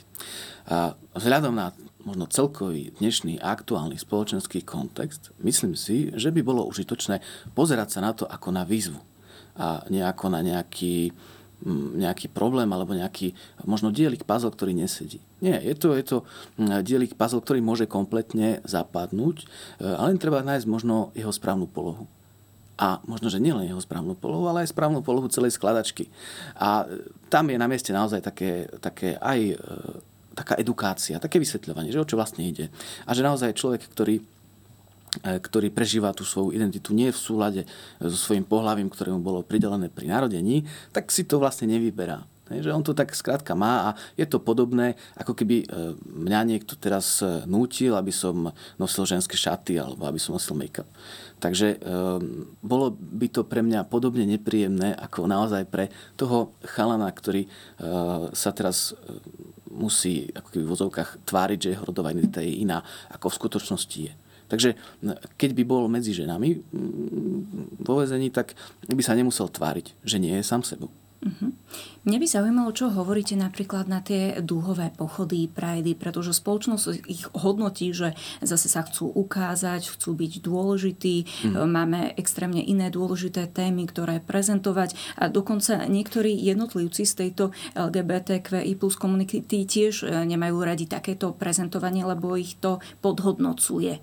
A 0.69 0.95
vzhľadom 1.17 1.55
na 1.55 1.75
možno 2.03 2.27
celkový 2.27 2.91
dnešný 2.99 3.39
aktuálny 3.39 3.95
spoločenský 3.99 4.67
kontext, 4.67 5.31
myslím 5.43 5.79
si, 5.79 6.11
že 6.15 6.35
by 6.35 6.43
bolo 6.43 6.67
užitočné 6.67 7.23
pozerať 7.55 7.89
sa 7.99 8.01
na 8.03 8.13
to 8.15 8.27
ako 8.27 8.51
na 8.51 8.67
výzvu 8.67 8.99
a 9.55 9.85
nejako 9.87 10.33
na 10.33 10.41
nejaký, 10.43 11.13
nejaký 11.99 12.33
problém 12.33 12.67
alebo 12.73 12.97
nejaký 12.97 13.37
možno 13.69 13.95
dielik 13.95 14.25
puzzle, 14.27 14.51
ktorý 14.51 14.75
nesedí. 14.75 15.23
Nie, 15.45 15.61
je 15.61 15.75
to, 15.79 15.95
je 15.95 16.05
to 16.05 16.17
dielik 16.83 17.15
puzzle, 17.15 17.43
ktorý 17.45 17.63
môže 17.63 17.87
kompletne 17.87 18.65
zapadnúť, 18.67 19.47
ale 19.79 20.17
len 20.17 20.19
treba 20.19 20.43
nájsť 20.43 20.67
možno 20.67 21.15
jeho 21.15 21.31
správnu 21.31 21.69
polohu. 21.71 22.09
A 22.81 22.99
možno, 23.07 23.31
že 23.31 23.39
nielen 23.39 23.69
jeho 23.69 23.79
správnu 23.79 24.19
polohu, 24.19 24.49
ale 24.49 24.65
aj 24.65 24.75
správnu 24.75 25.05
polohu 25.07 25.31
celej 25.31 25.55
skladačky. 25.55 26.11
A 26.59 26.89
tam 27.31 27.47
je 27.47 27.61
na 27.61 27.71
mieste 27.71 27.95
naozaj 27.95 28.25
také, 28.25 28.67
také 28.83 29.15
aj 29.23 29.39
e, 29.39 29.57
taká 30.33 30.57
edukácia, 30.59 31.23
také 31.23 31.39
vysvetľovanie, 31.39 31.93
že 31.93 32.01
o 32.01 32.09
čo 32.09 32.17
vlastne 32.17 32.45
ide. 32.45 32.73
A 33.05 33.13
že 33.13 33.25
naozaj 33.25 33.57
človek, 33.57 33.85
ktorý 33.93 34.21
e, 34.21 34.25
ktorý 35.39 35.69
prežíva 35.69 36.17
tú 36.17 36.25
svoju 36.25 36.57
identitu 36.57 36.97
nie 36.97 37.13
v 37.13 37.19
súlade 37.21 37.63
so 38.01 38.17
svojím 38.17 38.49
pohľavím, 38.49 38.89
ktoré 38.89 39.13
mu 39.13 39.21
bolo 39.21 39.45
pridelené 39.45 39.93
pri 39.93 40.09
narodení, 40.09 40.65
tak 40.91 41.13
si 41.13 41.29
to 41.29 41.37
vlastne 41.39 41.69
nevyberá. 41.69 42.25
Že 42.53 42.77
on 42.77 42.85
to 42.85 42.93
tak 42.93 43.17
skrátka 43.17 43.57
má 43.57 43.73
a 43.81 43.97
je 44.13 44.29
to 44.29 44.37
podobné, 44.37 44.93
ako 45.17 45.33
keby 45.33 45.65
e, 45.65 45.97
mňa 45.97 46.41
niekto 46.53 46.77
teraz 46.77 47.25
e, 47.25 47.49
nútil, 47.49 47.97
aby 47.97 48.13
som 48.13 48.53
nosil 48.77 49.09
ženské 49.09 49.41
šaty 49.41 49.81
alebo 49.81 50.05
aby 50.05 50.21
som 50.21 50.37
nosil 50.37 50.57
make-up. 50.57 50.89
Takže 51.43 51.83
bolo 52.63 52.95
by 52.95 53.27
to 53.27 53.43
pre 53.43 53.67
mňa 53.67 53.91
podobne 53.91 54.23
nepríjemné 54.31 54.95
ako 54.95 55.27
naozaj 55.27 55.67
pre 55.67 55.91
toho 56.15 56.55
chalana, 56.63 57.11
ktorý 57.11 57.51
sa 58.31 58.55
teraz 58.55 58.95
musí 59.73 60.29
ako 60.37 60.49
keby 60.53 60.65
v 60.69 60.73
vozovkách 60.77 61.11
tváriť, 61.25 61.59
že 61.59 61.73
jeho 61.73 61.89
rodová 61.89 62.13
identita 62.13 62.45
je 62.45 62.61
iná, 62.61 62.85
ako 63.09 63.33
v 63.33 63.39
skutočnosti 63.41 63.99
je. 64.05 64.13
Takže 64.53 64.77
keď 65.41 65.51
by 65.57 65.63
bol 65.65 65.89
medzi 65.89 66.13
ženami 66.13 66.61
vo 67.81 67.95
vezení, 68.05 68.29
tak 68.29 68.53
by 68.85 69.01
sa 69.01 69.17
nemusel 69.17 69.49
tváriť, 69.49 69.97
že 70.05 70.21
nie 70.21 70.37
je 70.37 70.45
sám 70.45 70.61
sebou. 70.61 70.93
Uh-huh. 71.23 71.55
Mne 72.03 72.19
by 72.19 72.27
zaujímalo, 72.27 72.75
čo 72.75 72.91
hovoríte 72.91 73.39
napríklad 73.39 73.87
na 73.87 74.03
tie 74.03 74.43
dúhové 74.43 74.91
pochody, 74.91 75.47
prajdy, 75.47 75.95
pretože 75.95 76.35
spoločnosť 76.35 77.07
ich 77.07 77.31
hodnotí, 77.31 77.95
že 77.95 78.19
zase 78.43 78.67
sa 78.67 78.83
chcú 78.83 79.07
ukázať, 79.07 79.87
chcú 79.87 80.19
byť 80.19 80.33
dôležití, 80.43 81.17
uh-huh. 81.23 81.63
máme 81.71 82.19
extrémne 82.19 82.59
iné 82.59 82.91
dôležité 82.91 83.47
témy, 83.47 83.87
ktoré 83.87 84.19
prezentovať 84.19 84.99
a 85.15 85.31
dokonca 85.31 85.87
niektorí 85.87 86.35
jednotlivci 86.35 87.07
z 87.07 87.15
tejto 87.15 87.45
LGBTQI 87.79 88.75
plus 88.75 88.99
komunity 88.99 89.47
tiež 89.47 90.03
e, 90.03 90.27
nemajú 90.27 90.59
radi 90.59 90.91
takéto 90.91 91.31
prezentovanie, 91.39 92.03
lebo 92.03 92.35
ich 92.35 92.59
to 92.59 92.83
podhodnocuje. 92.99 94.03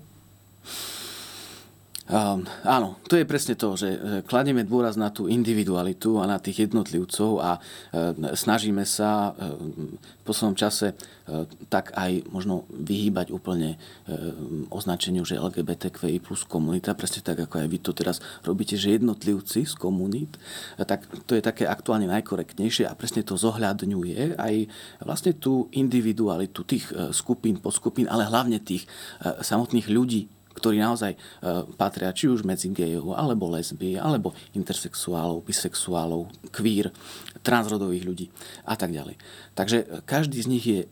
Um, 2.10 2.42
áno, 2.66 2.98
to 3.06 3.14
je 3.14 3.22
presne 3.22 3.54
to, 3.54 3.78
že 3.78 3.86
kladieme 4.26 4.66
dôraz 4.66 4.98
na 4.98 5.14
tú 5.14 5.30
individualitu 5.30 6.18
a 6.18 6.26
na 6.26 6.42
tých 6.42 6.66
jednotlivcov 6.66 7.38
a 7.38 7.54
e, 7.54 8.34
snažíme 8.34 8.82
sa 8.82 9.30
e, 9.30 9.54
v 9.94 10.22
poslednom 10.26 10.58
čase 10.58 10.90
e, 10.90 10.94
tak 11.70 11.94
aj 11.94 12.26
možno 12.34 12.66
vyhýbať 12.74 13.30
úplne 13.30 13.78
e, 14.10 14.16
označeniu, 14.74 15.22
že 15.22 15.38
LGBTQI 15.38 16.18
plus 16.18 16.42
komunita, 16.50 16.98
presne 16.98 17.22
tak, 17.22 17.46
ako 17.46 17.62
aj 17.62 17.68
vy 17.70 17.78
to 17.78 17.94
teraz 17.94 18.18
robíte, 18.42 18.74
že 18.74 18.98
jednotlivci 18.98 19.70
z 19.70 19.74
komunít, 19.78 20.34
e, 20.34 20.82
tak 20.82 21.06
to 21.30 21.38
je 21.38 21.46
také 21.46 21.70
aktuálne 21.70 22.10
najkorektnejšie 22.10 22.90
a 22.90 22.98
presne 22.98 23.22
to 23.22 23.38
zohľadňuje 23.38 24.34
aj 24.34 24.54
vlastne 25.06 25.38
tú 25.38 25.70
individualitu 25.70 26.66
tých 26.66 26.90
skupín, 27.14 27.62
podskupín, 27.62 28.10
ale 28.10 28.26
hlavne 28.26 28.58
tých 28.58 28.90
e, 29.22 29.46
samotných 29.46 29.86
ľudí, 29.86 30.39
ktorí 30.54 30.82
naozaj 30.82 31.14
e, 31.14 31.18
patria 31.78 32.10
či 32.10 32.26
už 32.26 32.42
medzi 32.42 32.68
gejov, 32.70 33.14
alebo 33.14 33.50
lesby, 33.50 33.96
alebo 33.96 34.34
intersexuálov, 34.54 35.46
bisexuálov, 35.46 36.50
queer, 36.50 36.90
transrodových 37.40 38.04
ľudí 38.04 38.26
a 38.66 38.74
tak 38.74 38.90
ďalej. 38.90 39.16
Takže 39.54 39.78
e, 39.80 39.86
každý 40.02 40.38
z 40.42 40.50
nich 40.50 40.64
je 40.66 40.80
e, 40.84 40.88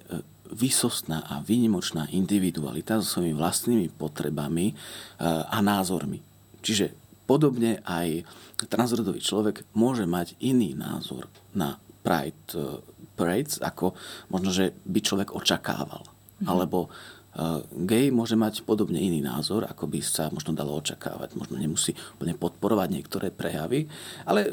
vysostná 0.48 1.26
a 1.28 1.44
výnimočná 1.44 2.08
individualita 2.08 3.04
so 3.04 3.20
svojimi 3.20 3.36
vlastnými 3.36 3.92
potrebami 3.92 4.72
a 5.20 5.60
názormi. 5.60 6.24
Čiže 6.64 6.96
podobne 7.28 7.84
aj 7.84 8.24
transrodový 8.72 9.20
človek 9.20 9.68
môže 9.76 10.08
mať 10.08 10.40
iný 10.40 10.72
názor 10.72 11.28
na 11.52 11.76
Pride 12.00 12.56
Parades, 13.18 13.58
ako 13.58 13.98
možno, 14.30 14.54
že 14.54 14.70
by 14.86 14.98
človek 15.02 15.34
očakával. 15.34 16.06
Mm-hmm. 16.06 16.46
Alebo 16.46 16.86
gay 17.86 18.10
môže 18.10 18.34
mať 18.34 18.66
podobne 18.66 18.98
iný 18.98 19.22
názor, 19.22 19.68
ako 19.68 19.86
by 19.86 20.00
sa 20.02 20.32
možno 20.32 20.56
dalo 20.56 20.74
očakávať. 20.74 21.38
Možno 21.38 21.60
nemusí 21.60 21.94
úplne 22.18 22.34
podporovať 22.34 22.88
niektoré 22.90 23.28
prejavy, 23.30 23.86
ale 24.26 24.40
e, 24.42 24.50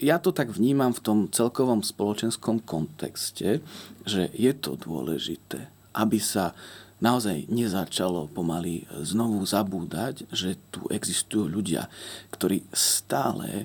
ja 0.00 0.16
to 0.16 0.32
tak 0.32 0.48
vnímam 0.48 0.96
v 0.96 1.04
tom 1.04 1.18
celkovom 1.28 1.84
spoločenskom 1.84 2.64
kontexte, 2.64 3.60
že 4.08 4.22
je 4.32 4.52
to 4.56 4.80
dôležité, 4.80 5.68
aby 5.92 6.16
sa 6.16 6.56
naozaj 7.04 7.52
nezačalo 7.52 8.32
pomaly 8.32 8.88
znovu 9.04 9.44
zabúdať, 9.44 10.24
že 10.32 10.56
tu 10.72 10.88
existujú 10.88 11.52
ľudia, 11.52 11.88
ktorí 12.32 12.64
stále 12.72 13.64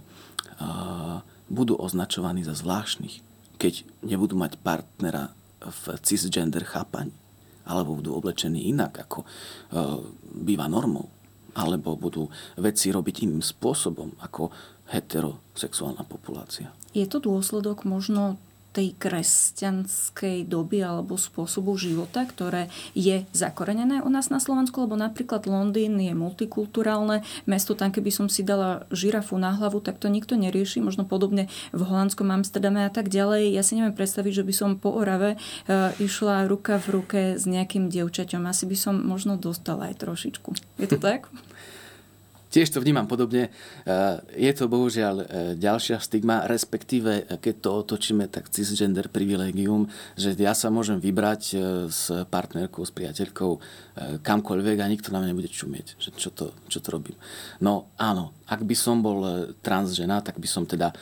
uh, 0.60 1.20
budú 1.48 1.76
označovaní 1.80 2.48
za 2.48 2.56
zvláštnych, 2.56 3.20
keď 3.60 3.88
nebudú 4.04 4.40
mať 4.40 4.60
partnera 4.60 5.32
v 5.60 6.00
cisgender 6.04 6.64
chápaní 6.64 7.16
alebo 7.66 7.98
budú 7.98 8.18
oblečení 8.18 8.70
inak, 8.70 9.06
ako 9.10 9.20
e, 9.22 9.28
býva 10.46 10.70
normou. 10.70 11.10
alebo 11.56 11.96
budú 11.96 12.28
veci 12.60 12.92
robiť 12.92 13.24
iným 13.24 13.40
spôsobom 13.40 14.20
ako 14.20 14.52
heterosexuálna 14.92 16.04
populácia. 16.04 16.76
Je 16.92 17.08
to 17.08 17.24
dôsledok 17.24 17.88
možno 17.88 18.36
tej 18.76 18.92
kresťanskej 19.00 20.52
doby 20.52 20.84
alebo 20.84 21.16
spôsobu 21.16 21.80
života, 21.80 22.28
ktoré 22.28 22.68
je 22.92 23.24
zakorenené 23.32 24.04
u 24.04 24.12
nás 24.12 24.28
na 24.28 24.44
Slovensku, 24.44 24.84
lebo 24.84 25.00
napríklad 25.00 25.48
Londýn 25.48 25.96
je 25.96 26.12
multikulturálne 26.12 27.24
mesto, 27.48 27.72
tam 27.72 27.96
keby 27.96 28.12
som 28.12 28.28
si 28.28 28.44
dala 28.44 28.84
žirafu 28.92 29.40
na 29.40 29.56
hlavu, 29.56 29.80
tak 29.80 30.04
to 30.04 30.12
nikto 30.12 30.36
nerieši, 30.36 30.84
možno 30.84 31.08
podobne 31.08 31.48
v 31.72 31.82
holandskom 31.88 32.28
Amsterdame 32.28 32.84
a 32.84 32.92
tak 32.92 33.08
ďalej. 33.08 33.56
Ja 33.56 33.64
si 33.64 33.80
neviem 33.80 33.96
predstaviť, 33.96 34.44
že 34.44 34.44
by 34.44 34.54
som 34.54 34.70
po 34.76 34.92
Orave 34.92 35.36
e, 35.36 35.38
išla 36.04 36.44
ruka 36.52 36.76
v 36.84 36.88
ruke 36.92 37.22
s 37.40 37.48
nejakým 37.48 37.88
dievčaťom. 37.88 38.44
Asi 38.44 38.68
by 38.68 38.76
som 38.76 39.00
možno 39.00 39.40
dostala 39.40 39.88
aj 39.88 40.04
trošičku. 40.04 40.50
Je 40.84 40.88
to 40.92 41.00
tak? 41.00 41.32
Tiež 42.56 42.72
to 42.72 42.80
vnímam 42.80 43.04
podobne. 43.04 43.52
E, 43.52 44.00
je 44.32 44.52
to 44.56 44.72
bohužiaľ 44.72 45.16
e, 45.20 45.26
ďalšia 45.60 46.00
stigma, 46.00 46.48
respektíve 46.48 47.12
e, 47.12 47.24
keď 47.36 47.56
to 47.60 47.70
otočíme, 47.84 48.32
tak 48.32 48.48
cisgender 48.48 49.12
privilegium, 49.12 49.92
že 50.16 50.32
ja 50.40 50.56
sa 50.56 50.72
môžem 50.72 50.96
vybrať 50.96 51.42
s 51.92 52.08
partnerkou, 52.32 52.88
s 52.88 52.96
priateľkou 52.96 53.52
kamkoľvek 54.24 54.78
a 54.80 54.88
nikto 54.88 55.12
na 55.12 55.20
mňa 55.20 55.36
nebude 55.36 55.52
čumieť, 55.52 56.00
že 56.00 56.16
čo 56.16 56.32
to, 56.32 56.56
čo 56.72 56.80
to 56.80 56.96
robím. 56.96 57.20
No 57.60 57.92
áno, 58.00 58.32
ak 58.48 58.64
by 58.64 58.76
som 58.76 59.04
bol 59.04 59.52
transžena, 59.60 60.24
tak 60.24 60.40
by 60.40 60.48
som 60.48 60.64
teda 60.64 60.96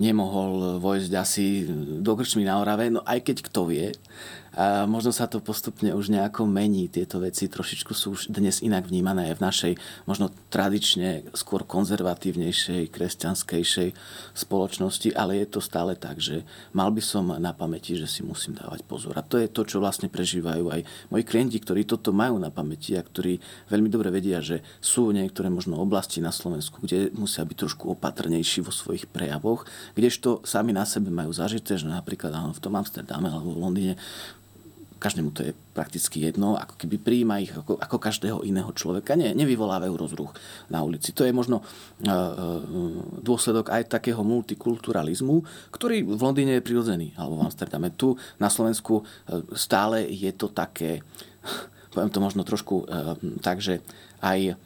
nemohol 0.00 0.80
vojsť 0.80 1.12
asi 1.12 1.68
do 2.00 2.16
krčmy 2.16 2.48
na 2.48 2.56
Orave, 2.56 2.88
no 2.88 3.04
aj 3.04 3.20
keď 3.20 3.36
kto 3.44 3.68
vie, 3.68 3.92
a 4.58 4.90
možno 4.90 5.14
sa 5.14 5.30
to 5.30 5.38
postupne 5.38 5.94
už 5.94 6.10
nejako 6.10 6.42
mení. 6.42 6.90
Tieto 6.90 7.22
veci 7.22 7.46
trošičku 7.46 7.94
sú 7.94 8.18
už 8.18 8.26
dnes 8.26 8.58
inak 8.58 8.90
vnímané 8.90 9.30
aj 9.30 9.34
v 9.38 9.44
našej 9.46 9.72
možno 10.02 10.34
tradične 10.50 11.30
skôr 11.30 11.62
konzervatívnejšej, 11.62 12.90
kresťanskejšej 12.90 13.94
spoločnosti, 14.34 15.14
ale 15.14 15.46
je 15.46 15.46
to 15.46 15.62
stále 15.62 15.94
tak, 15.94 16.18
že 16.18 16.42
mal 16.74 16.90
by 16.90 16.98
som 16.98 17.38
na 17.38 17.54
pamäti, 17.54 17.94
že 17.94 18.10
si 18.10 18.26
musím 18.26 18.58
dávať 18.58 18.82
pozor. 18.82 19.14
A 19.14 19.22
to 19.22 19.38
je 19.38 19.46
to, 19.46 19.62
čo 19.62 19.78
vlastne 19.78 20.10
prežívajú 20.10 20.74
aj 20.74 20.82
moji 21.14 21.22
klienti, 21.22 21.62
ktorí 21.62 21.86
toto 21.86 22.10
majú 22.10 22.42
na 22.42 22.50
pamäti 22.50 22.98
a 22.98 23.06
ktorí 23.06 23.38
veľmi 23.70 23.86
dobre 23.86 24.10
vedia, 24.10 24.42
že 24.42 24.66
sú 24.82 25.14
niektoré 25.14 25.54
možno 25.54 25.78
oblasti 25.78 26.18
na 26.18 26.34
Slovensku, 26.34 26.82
kde 26.82 27.14
musia 27.14 27.46
byť 27.46 27.56
trošku 27.62 27.94
opatrnejší 27.94 28.66
vo 28.66 28.74
svojich 28.74 29.06
prejavoch, 29.06 29.70
kdežto 29.94 30.42
sami 30.42 30.74
na 30.74 30.82
sebe 30.82 31.14
majú 31.14 31.30
zažité, 31.30 31.78
že 31.78 31.86
napríklad 31.86 32.34
áno, 32.34 32.50
v 32.50 32.58
tom 32.58 32.74
Amsterdame 32.74 33.30
alebo 33.30 33.54
v 33.54 33.62
Londýne 33.62 33.94
každému 34.98 35.30
to 35.30 35.46
je 35.46 35.52
prakticky 35.72 36.26
jedno, 36.26 36.58
ako 36.58 36.74
keby 36.74 36.98
prijíma 36.98 37.38
ich 37.38 37.54
ako, 37.54 37.78
ako 37.78 37.96
každého 38.02 38.42
iného 38.42 38.68
človeka. 38.74 39.14
Nie, 39.14 39.30
nevyvolávajú 39.32 39.94
rozruch 39.94 40.34
na 40.66 40.82
ulici. 40.82 41.14
To 41.14 41.22
je 41.22 41.30
možno 41.30 41.62
uh, 41.62 42.60
dôsledok 43.22 43.70
aj 43.70 43.94
takého 43.94 44.20
multikulturalizmu, 44.26 45.46
ktorý 45.70 46.02
v 46.02 46.20
Londýne 46.20 46.58
je 46.58 46.66
prirodzený, 46.66 47.14
alebo 47.14 47.38
v 47.38 47.46
Amsterdame. 47.46 47.94
Tu 47.94 48.18
na 48.42 48.50
Slovensku 48.50 49.00
uh, 49.00 49.06
stále 49.54 50.10
je 50.10 50.34
to 50.34 50.50
také, 50.50 51.06
poviem 51.94 52.10
to 52.10 52.18
možno 52.18 52.42
trošku 52.42 52.84
uh, 52.84 53.14
tak, 53.38 53.62
že 53.62 53.78
aj 54.18 54.58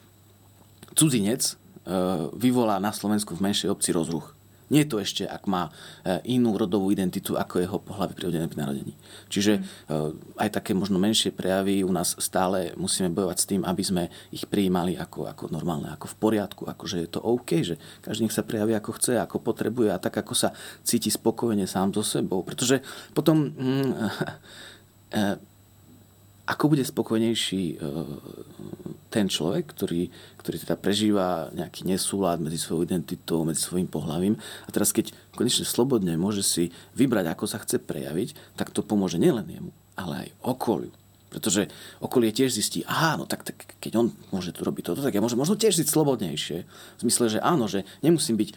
cudzinec 0.96 1.44
uh, 1.84 2.32
vyvolá 2.32 2.80
na 2.80 2.90
Slovensku 2.90 3.36
v 3.36 3.52
menšej 3.52 3.68
obci 3.68 3.92
rozruch 3.92 4.32
nie 4.72 4.88
je 4.88 4.90
to 4.90 4.98
ešte, 5.04 5.22
ak 5.28 5.44
má 5.44 5.68
e, 5.68 6.32
inú 6.32 6.56
rodovú 6.56 6.88
identitu, 6.88 7.36
ako 7.36 7.60
jeho 7.60 7.76
pohľavy 7.76 8.16
prirodené 8.16 8.48
pri 8.48 8.64
narodení. 8.64 8.96
Čiže 9.28 9.60
mm. 9.60 10.40
aj 10.40 10.48
také 10.48 10.72
možno 10.72 10.96
menšie 10.96 11.28
prejavy 11.28 11.84
u 11.84 11.92
nás 11.92 12.16
stále 12.16 12.72
musíme 12.80 13.12
bojovať 13.12 13.36
s 13.36 13.48
tým, 13.48 13.62
aby 13.68 13.82
sme 13.84 14.08
ich 14.32 14.48
prijímali 14.48 14.96
ako, 14.96 15.28
ako 15.28 15.52
normálne, 15.52 15.92
ako 15.92 16.08
v 16.08 16.16
poriadku, 16.16 16.62
ako 16.64 16.84
že 16.88 17.04
je 17.04 17.08
to 17.12 17.20
OK, 17.20 17.50
že 17.60 17.76
každý 18.00 18.24
nech 18.24 18.32
sa 18.32 18.40
prejaví 18.40 18.72
ako 18.72 18.96
chce, 18.96 19.20
ako 19.20 19.44
potrebuje 19.44 19.92
a 19.92 20.00
tak, 20.00 20.16
ako 20.16 20.32
sa 20.32 20.56
cíti 20.80 21.12
spokojne 21.12 21.68
sám 21.68 21.92
so 21.92 22.00
sebou. 22.00 22.40
Pretože 22.40 22.80
potom 23.12 23.52
mm, 23.52 23.92
ako 26.52 26.64
bude 26.72 26.82
spokojnejší 26.82 27.78
ten 29.12 29.28
človek, 29.28 29.68
ktorý, 29.68 30.08
ktorý 30.40 30.56
teda 30.64 30.80
prežíva 30.80 31.52
nejaký 31.52 31.84
nesúlad 31.84 32.40
medzi 32.40 32.56
svojou 32.56 32.88
identitou, 32.88 33.44
medzi 33.44 33.60
svojim 33.60 33.84
pohľavím. 33.84 34.40
A 34.64 34.68
teraz 34.72 34.96
keď 34.96 35.12
konečne 35.36 35.68
slobodne 35.68 36.16
môže 36.16 36.40
si 36.40 36.72
vybrať, 36.96 37.28
ako 37.28 37.44
sa 37.44 37.60
chce 37.60 37.76
prejaviť, 37.76 38.56
tak 38.56 38.72
to 38.72 38.80
pomôže 38.80 39.20
nielen 39.20 39.44
jemu, 39.44 39.70
ale 40.00 40.26
aj 40.26 40.28
okoliu. 40.40 40.92
Pretože 41.32 41.72
okolie 42.00 42.28
tiež 42.28 42.52
zistí, 42.52 42.84
aha, 42.84 43.16
no 43.16 43.24
tak, 43.24 43.44
tak 43.44 43.56
keď 43.80 43.92
on 44.00 44.06
môže 44.32 44.52
tu 44.52 44.64
robiť 44.64 44.92
toto, 44.92 45.00
tak 45.00 45.16
ja 45.16 45.24
môžem 45.24 45.40
možno 45.40 45.56
tiež 45.56 45.80
žiť 45.80 45.88
slobodnejšie. 45.88 46.58
V 46.64 47.00
zmysle, 47.08 47.36
že 47.36 47.38
áno, 47.40 47.68
že 47.68 47.88
nemusím 48.04 48.36
byť 48.36 48.52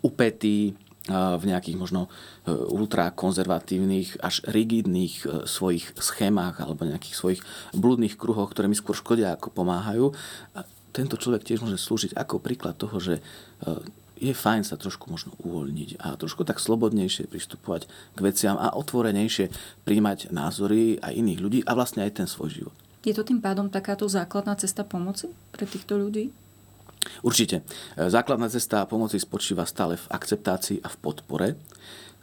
upetý, 0.00 0.72
v 1.10 1.44
nejakých 1.46 1.78
možno 1.78 2.06
e, 2.06 2.50
ultrakonzervatívnych 2.50 4.18
až 4.18 4.42
rigidných 4.50 5.14
e, 5.22 5.26
svojich 5.46 5.94
schémach 6.02 6.58
alebo 6.58 6.82
nejakých 6.82 7.14
svojich 7.14 7.40
blúdnych 7.74 8.18
kruhoch, 8.18 8.50
ktoré 8.50 8.66
mi 8.66 8.74
skôr 8.74 8.98
škodia 8.98 9.38
ako 9.38 9.54
pomáhajú. 9.54 10.10
A 10.58 10.66
tento 10.90 11.14
človek 11.14 11.46
tiež 11.46 11.62
môže 11.62 11.78
slúžiť 11.78 12.18
ako 12.18 12.42
príklad 12.42 12.74
toho, 12.74 12.98
že 12.98 13.14
e, 13.18 13.22
je 14.16 14.32
fajn 14.32 14.64
sa 14.64 14.80
trošku 14.80 15.12
možno 15.12 15.36
uvoľniť 15.44 16.00
a 16.00 16.16
trošku 16.16 16.42
tak 16.48 16.56
slobodnejšie 16.56 17.28
pristupovať 17.28 17.84
k 18.16 18.18
veciam 18.24 18.56
a 18.56 18.72
otvorenejšie 18.72 19.52
príjmať 19.84 20.32
názory 20.32 20.96
aj 21.04 21.12
iných 21.12 21.40
ľudí 21.40 21.60
a 21.68 21.76
vlastne 21.76 22.02
aj 22.02 22.24
ten 22.24 22.26
svoj 22.26 22.50
život. 22.50 22.76
Je 23.06 23.14
to 23.14 23.22
tým 23.22 23.38
pádom 23.38 23.70
takáto 23.70 24.08
základná 24.10 24.58
cesta 24.58 24.82
pomoci 24.82 25.30
pre 25.54 25.68
týchto 25.68 25.94
ľudí? 25.94 26.34
Určite. 27.22 27.62
E, 27.94 28.10
základná 28.10 28.48
cesta 28.48 28.86
pomoci 28.86 29.20
spočíva 29.20 29.66
stále 29.68 29.96
v 29.96 30.06
akceptácii 30.10 30.82
a 30.84 30.88
v 30.88 30.96
podpore 31.00 31.48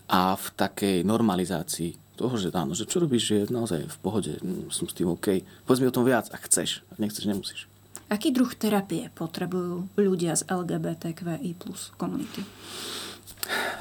a 0.09 0.35
v 0.35 0.45
takej 0.53 0.97
normalizácii 1.07 2.03
toho, 2.13 2.37
že 2.37 2.53
áno, 2.53 2.77
že 2.77 2.85
čo 2.85 3.01
robíš, 3.01 3.25
je 3.33 3.41
naozaj 3.49 3.89
v 3.89 3.97
pohode, 3.97 4.33
mm, 4.37 4.69
som 4.69 4.85
s 4.85 4.93
tým 4.93 5.09
OK. 5.09 5.41
Povedz 5.65 5.81
mi 5.81 5.89
o 5.89 5.95
tom 5.95 6.05
viac, 6.05 6.29
ak 6.29 6.45
chceš. 6.45 6.85
Ak 6.93 7.01
nechceš, 7.01 7.25
nemusíš. 7.25 7.65
Aký 8.13 8.29
druh 8.29 8.53
terapie 8.53 9.09
potrebujú 9.17 9.89
ľudia 9.97 10.37
z 10.37 10.45
LGBTQI 10.45 11.57
plus 11.57 11.89
komunity? 11.97 12.45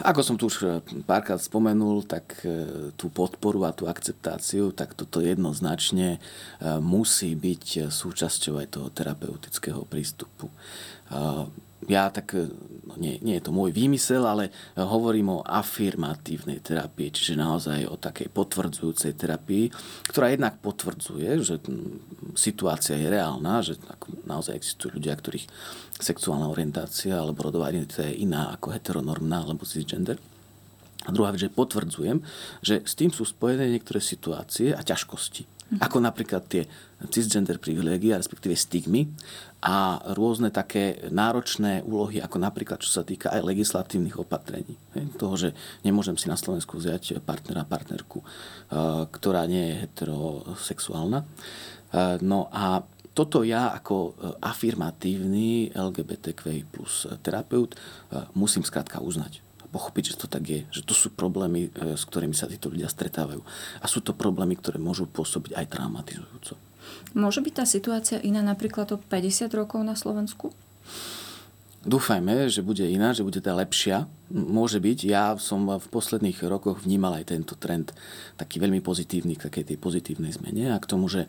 Ako 0.03 0.21
som 0.27 0.35
tu 0.35 0.51
už 0.51 0.57
eh, 0.67 0.83
párkrát 1.07 1.39
spomenul, 1.39 2.03
tak 2.03 2.43
eh, 2.43 2.91
tú 2.99 3.07
podporu 3.07 3.63
a 3.63 3.71
tú 3.71 3.87
akceptáciu, 3.87 4.75
tak 4.75 4.99
toto 4.99 5.23
jednoznačne 5.23 6.19
eh, 6.19 6.79
musí 6.83 7.39
byť 7.39 7.87
súčasťou 7.87 8.59
aj 8.59 8.67
toho 8.75 8.89
terapeutického 8.91 9.87
prístupu 9.87 10.51
ja 11.91 12.11
tak, 12.15 12.35
e, 12.39 12.47
no 12.87 12.95
nie, 12.99 13.19
nie 13.23 13.39
je 13.39 13.45
to 13.49 13.53
môj 13.55 13.75
výmysel, 13.75 14.23
ale 14.23 14.55
hovorím 14.79 15.41
o 15.41 15.45
afirmatívnej 15.47 16.63
terapii, 16.63 17.11
čiže 17.11 17.35
naozaj 17.39 17.89
o 17.91 17.99
takej 17.99 18.31
potvrdzujúcej 18.31 19.19
terapii, 19.19 19.73
ktorá 20.07 20.31
jednak 20.31 20.63
potvrdzuje, 20.63 21.31
že 21.43 21.59
situácia 22.39 22.95
je 22.95 23.09
reálna, 23.11 23.65
že 23.65 23.79
naozaj 24.27 24.55
existujú 24.59 24.99
ľudia, 24.99 25.19
ktorých 25.19 25.47
sexuálna 25.99 26.51
orientácia 26.51 27.19
alebo 27.19 27.47
rodová 27.47 27.71
identita 27.71 28.07
je 28.07 28.23
iná 28.23 28.55
ako 28.55 28.75
heteronormná 28.75 29.47
alebo 29.47 29.67
cisgender. 29.67 30.19
A 31.03 31.11
druhá 31.11 31.35
vec, 31.35 31.43
že 31.43 31.51
potvrdzujem, 31.51 32.23
že 32.63 32.79
s 32.87 32.95
tým 32.95 33.11
sú 33.11 33.27
spojené 33.27 33.67
niektoré 33.75 33.99
situácie 33.99 34.71
a 34.71 34.87
ťažkosti. 34.87 35.51
Ako 35.81 36.05
napríklad 36.05 36.45
tie 36.53 36.69
cisgender 37.09 37.57
privilégia, 37.57 38.21
respektíve 38.21 38.53
stigmy 38.53 39.09
a 39.63 40.03
rôzne 40.19 40.51
také 40.51 40.99
náročné 41.15 41.87
úlohy, 41.87 42.19
ako 42.19 42.37
napríklad 42.43 42.83
čo 42.83 42.91
sa 42.91 43.07
týka 43.07 43.31
aj 43.31 43.47
legislatívnych 43.47 44.19
opatrení. 44.19 44.75
Toho, 45.15 45.39
že 45.39 45.49
nemôžem 45.87 46.19
si 46.19 46.27
na 46.27 46.35
Slovensku 46.35 46.83
vziať 46.83 47.23
partnera, 47.23 47.63
partnerku, 47.63 48.27
ktorá 49.15 49.47
nie 49.47 49.71
je 49.71 49.79
heterosexuálna. 49.87 51.23
No 52.27 52.51
a 52.51 52.83
toto 53.15 53.47
ja 53.47 53.71
ako 53.71 54.19
afirmatívny 54.43 55.71
LGBTQ 55.79 56.67
plus 56.67 57.07
terapeut 57.23 57.79
musím 58.35 58.67
skrátka 58.67 58.99
uznať 58.99 59.47
pochopiť, 59.73 60.05
že 60.13 60.21
to 60.21 60.27
tak 60.29 60.45
je, 60.45 60.61
že 60.69 60.85
to 60.85 60.93
sú 60.93 61.17
problémy, 61.17 61.73
e, 61.73 61.97
s 61.97 62.05
ktorými 62.05 62.37
sa 62.37 62.45
títo 62.45 62.69
ľudia 62.69 62.93
stretávajú. 62.93 63.41
A 63.81 63.89
sú 63.89 64.05
to 64.05 64.13
problémy, 64.13 64.61
ktoré 64.61 64.77
môžu 64.77 65.09
pôsobiť 65.09 65.57
aj 65.57 65.67
traumatizujúco. 65.73 66.61
Môže 67.13 67.45
byť 67.45 67.55
tá 67.59 67.65
situácia 67.69 68.19
iná 68.23 68.41
napríklad 68.41 68.91
o 68.95 68.97
50 68.99 69.53
rokov 69.55 69.81
na 69.85 69.95
Slovensku? 69.95 70.51
Dúfajme, 71.83 72.47
že 72.47 72.63
bude 72.63 72.87
iná, 72.87 73.11
že 73.11 73.27
bude 73.27 73.43
tá 73.43 73.59
lepšia. 73.59 74.07
môže 74.33 74.81
byť. 74.81 74.99
Ja 75.05 75.37
som 75.37 75.69
v 75.69 75.87
posledných 75.93 76.41
rokoch 76.49 76.81
vnímal 76.83 77.21
aj 77.21 77.37
tento 77.37 77.55
trend 77.55 77.93
taký 78.41 78.59
veľmi 78.65 78.81
pozitívny 78.81 79.37
k 79.37 79.53
takej 79.53 79.65
tej 79.69 79.79
pozitívnej 79.79 80.33
zmene 80.33 80.73
a 80.73 80.81
k 80.81 80.89
tomu, 80.89 81.07
že 81.07 81.29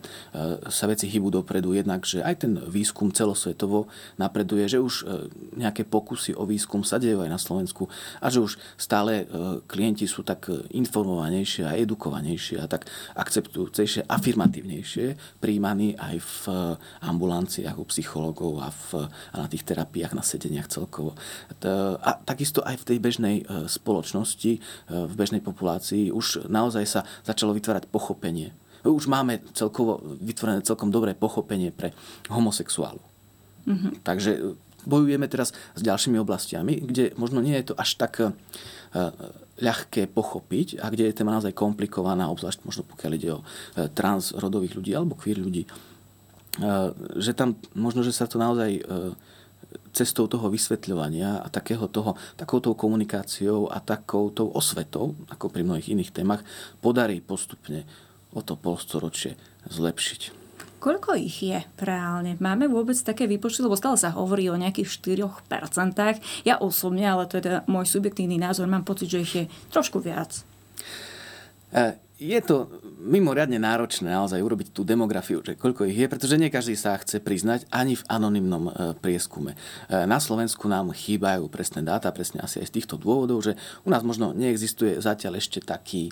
sa 0.72 0.88
veci 0.88 1.06
hýbu 1.12 1.28
dopredu 1.28 1.76
jednak, 1.76 2.08
že 2.08 2.24
aj 2.24 2.48
ten 2.48 2.56
výskum 2.56 3.12
celosvetovo 3.12 3.92
napreduje, 4.16 4.64
že 4.66 4.80
už 4.80 4.94
e, 5.04 5.28
nejaké 5.60 5.84
pokusy 5.84 6.32
o 6.32 6.48
výskum 6.48 6.80
sa 6.80 6.96
dejú 6.96 7.20
aj 7.20 7.30
na 7.30 7.36
Slovensku 7.36 7.92
a 8.24 8.32
že 8.32 8.40
už 8.40 8.56
stále 8.80 9.28
e, 9.28 9.60
klienti 9.68 10.08
sú 10.08 10.24
tak 10.24 10.48
informovanejšie 10.72 11.68
a 11.68 11.76
edukovanejšie 11.76 12.64
a 12.64 12.66
tak 12.66 12.88
akceptujúcejšie, 13.14 14.08
afirmatívnejšie 14.08 15.38
príjmaní 15.44 15.92
aj 16.00 16.16
v 16.24 16.36
ambulanciách 17.04 17.76
u 17.76 17.84
psychológov 17.92 18.64
a, 18.64 18.72
v, 18.72 19.12
a 19.36 19.44
na 19.44 19.46
tých 19.46 19.68
terapiách, 19.68 20.16
na 20.16 20.24
sedeniach 20.44 20.72
celkovo. 20.72 21.16
A 22.00 22.10
takisto 22.24 22.64
aj 22.64 22.80
v 22.80 22.86
tej 22.86 22.94
tej 22.94 23.02
bežnej 23.02 23.36
e, 23.42 23.44
spoločnosti, 23.66 24.52
e, 24.54 24.58
v 24.86 25.14
bežnej 25.18 25.42
populácii 25.42 26.14
už 26.14 26.46
naozaj 26.46 26.84
sa 26.86 27.00
začalo 27.26 27.50
vytvárať 27.58 27.90
pochopenie. 27.90 28.54
Už 28.86 29.10
máme 29.10 29.42
celkovo 29.56 29.98
vytvorené 30.22 30.62
celkom 30.62 30.94
dobré 30.94 31.18
pochopenie 31.18 31.74
pre 31.74 31.90
homosexuálu. 32.30 33.02
Mm-hmm. 33.66 33.92
Takže 34.06 34.30
e, 34.30 34.38
bojujeme 34.86 35.26
teraz 35.26 35.50
s 35.74 35.80
ďalšími 35.82 36.22
oblastiami, 36.22 36.86
kde 36.86 37.18
možno 37.18 37.42
nie 37.42 37.58
je 37.58 37.72
to 37.72 37.74
až 37.74 37.96
tak 37.98 38.20
ľahké 39.58 40.06
pochopiť 40.06 40.78
a 40.78 40.86
kde 40.86 41.10
je 41.10 41.16
téma 41.18 41.34
naozaj 41.34 41.56
komplikovaná, 41.56 42.30
obzvlášť 42.30 42.62
možno 42.62 42.86
pokiaľ 42.86 43.12
ide 43.16 43.30
o 43.34 43.42
transrodových 43.96 44.76
ľudí 44.78 44.92
alebo 44.94 45.18
queer 45.18 45.40
ľudí. 45.40 45.66
Že 47.18 47.32
tam 47.34 47.58
možno, 47.74 48.06
že 48.06 48.14
sa 48.14 48.30
to 48.30 48.38
naozaj 48.38 48.86
cestou 49.94 50.26
toho 50.26 50.50
vysvetľovania 50.50 51.40
a 51.40 51.48
takého 51.48 51.86
toho, 51.86 52.18
takouto 52.34 52.74
komunikáciou 52.74 53.70
a 53.70 53.78
takouto 53.78 54.50
osvetou, 54.50 55.14
ako 55.30 55.46
pri 55.48 55.62
mnohých 55.62 55.94
iných 55.94 56.10
témach, 56.10 56.42
podarí 56.82 57.22
postupne 57.22 57.86
o 58.34 58.42
to 58.42 58.58
polstoročie 58.58 59.38
zlepšiť. 59.70 60.44
Koľko 60.82 61.16
ich 61.16 61.40
je 61.40 61.64
reálne? 61.80 62.36
Máme 62.44 62.68
vôbec 62.68 62.98
také 63.00 63.24
výpočty, 63.24 63.64
lebo 63.64 63.72
stále 63.72 63.96
sa 63.96 64.12
hovorí 64.12 64.52
o 64.52 64.60
nejakých 64.60 65.00
4%. 65.00 66.44
Ja 66.44 66.60
osobne, 66.60 67.08
ale 67.08 67.24
to 67.24 67.40
je 67.40 67.48
teda 67.48 67.64
môj 67.64 67.88
subjektívny 67.88 68.36
názor, 68.36 68.68
mám 68.68 68.84
pocit, 68.84 69.08
že 69.08 69.24
ich 69.24 69.32
je 69.32 69.44
trošku 69.72 70.04
viac. 70.04 70.44
E, 71.72 71.96
je 72.24 72.40
to 72.40 72.56
mimoriadne 73.04 73.60
náročné 73.60 74.08
naozaj 74.08 74.40
urobiť 74.40 74.72
tú 74.72 74.80
demografiu, 74.80 75.44
že 75.44 75.60
koľko 75.60 75.84
ich 75.84 76.00
je, 76.00 76.08
pretože 76.08 76.40
nie 76.40 76.48
každý 76.48 76.72
sa 76.72 76.96
chce 76.96 77.20
priznať 77.20 77.68
ani 77.68 78.00
v 78.00 78.06
anonymnom 78.08 78.64
e, 78.68 78.72
prieskume. 78.96 79.52
E, 79.52 79.56
na 80.08 80.16
Slovensku 80.16 80.64
nám 80.64 80.96
chýbajú 80.96 81.52
presné 81.52 81.84
dáta, 81.84 82.08
presne 82.16 82.40
asi 82.40 82.64
aj 82.64 82.72
z 82.72 82.74
týchto 82.80 82.96
dôvodov, 82.96 83.44
že 83.44 83.60
u 83.84 83.92
nás 83.92 84.00
možno 84.00 84.32
neexistuje 84.32 85.04
zatiaľ 85.04 85.36
ešte 85.36 85.60
taký 85.60 86.08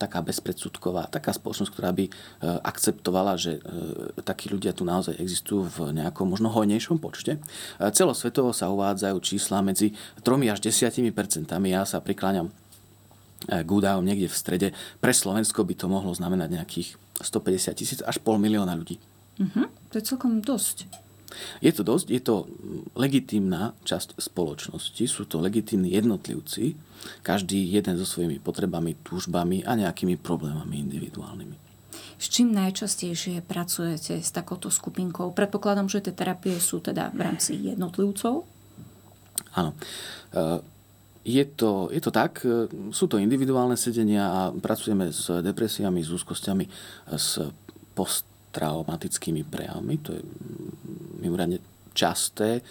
taká 0.00 0.24
bezpredsudková, 0.24 1.12
taká 1.12 1.36
spoločnosť, 1.36 1.68
ktorá 1.68 1.92
by 1.92 2.08
akceptovala, 2.64 3.36
že 3.36 3.60
takí 4.24 4.48
ľudia 4.48 4.72
tu 4.72 4.88
naozaj 4.88 5.20
existujú 5.20 5.68
v 5.68 5.78
nejakom 6.00 6.24
možno 6.24 6.48
hojnejšom 6.48 6.96
počte. 6.96 7.36
Celosvetovo 7.76 8.56
sa 8.56 8.72
uvádzajú 8.72 9.16
čísla 9.20 9.60
medzi 9.60 9.92
3 10.24 10.48
až 10.48 10.64
10 10.64 11.12
percentami. 11.12 11.76
Ja 11.76 11.84
sa 11.84 12.00
prikláňam 12.00 12.56
k 13.48 13.68
údajom 13.68 14.04
niekde 14.04 14.28
v 14.28 14.36
strede. 14.36 14.68
Pre 14.98 15.12
Slovensko 15.12 15.64
by 15.64 15.74
to 15.76 15.86
mohlo 15.88 16.12
znamenať 16.16 16.48
nejakých 16.50 16.88
150 17.20 17.78
tisíc 17.78 18.00
až 18.02 18.18
pol 18.18 18.40
milióna 18.40 18.74
ľudí. 18.74 18.98
Uh-huh. 19.40 19.66
To 19.90 19.94
je 19.98 20.04
celkom 20.04 20.40
dosť. 20.42 20.86
Je 21.58 21.74
to 21.74 21.82
dosť, 21.82 22.06
je 22.14 22.22
to 22.22 22.46
legitímna 22.94 23.74
časť 23.82 24.14
spoločnosti, 24.22 25.02
sú 25.10 25.26
to 25.26 25.42
legitímni 25.42 25.90
jednotlivci, 25.90 26.78
každý 27.26 27.58
jeden 27.58 27.98
so 27.98 28.06
svojimi 28.06 28.38
potrebami, 28.38 28.94
túžbami 29.02 29.66
a 29.66 29.74
nejakými 29.74 30.14
problémami 30.14 30.78
individuálnymi. 30.86 31.56
S 32.14 32.30
čím 32.30 32.54
najčastejšie 32.54 33.42
pracujete 33.42 34.22
s 34.22 34.30
takouto 34.30 34.70
skupinkou? 34.70 35.34
Predpokladám, 35.34 35.90
že 35.90 36.06
tie 36.06 36.14
terapie 36.14 36.54
sú 36.62 36.78
teda 36.78 37.10
v 37.10 37.20
rámci 37.26 37.58
jednotlivcov? 37.58 38.46
Áno. 39.58 39.74
Je 41.24 41.44
to, 41.48 41.88
je 41.88 42.00
to 42.04 42.12
tak, 42.12 42.44
e, 42.44 42.68
sú 42.92 43.08
to 43.08 43.16
individuálne 43.16 43.80
sedenia 43.80 44.28
a 44.28 44.40
pracujeme 44.52 45.08
s 45.08 45.32
depresiami, 45.40 46.04
s 46.04 46.12
úzkosťami, 46.12 46.64
s 47.16 47.40
posttraumatickými 47.96 49.40
prejavmi. 49.48 49.94
To 50.04 50.12
je 50.12 50.20
mimoriadne 51.24 51.64
časté, 51.94 52.60
e, 52.60 52.62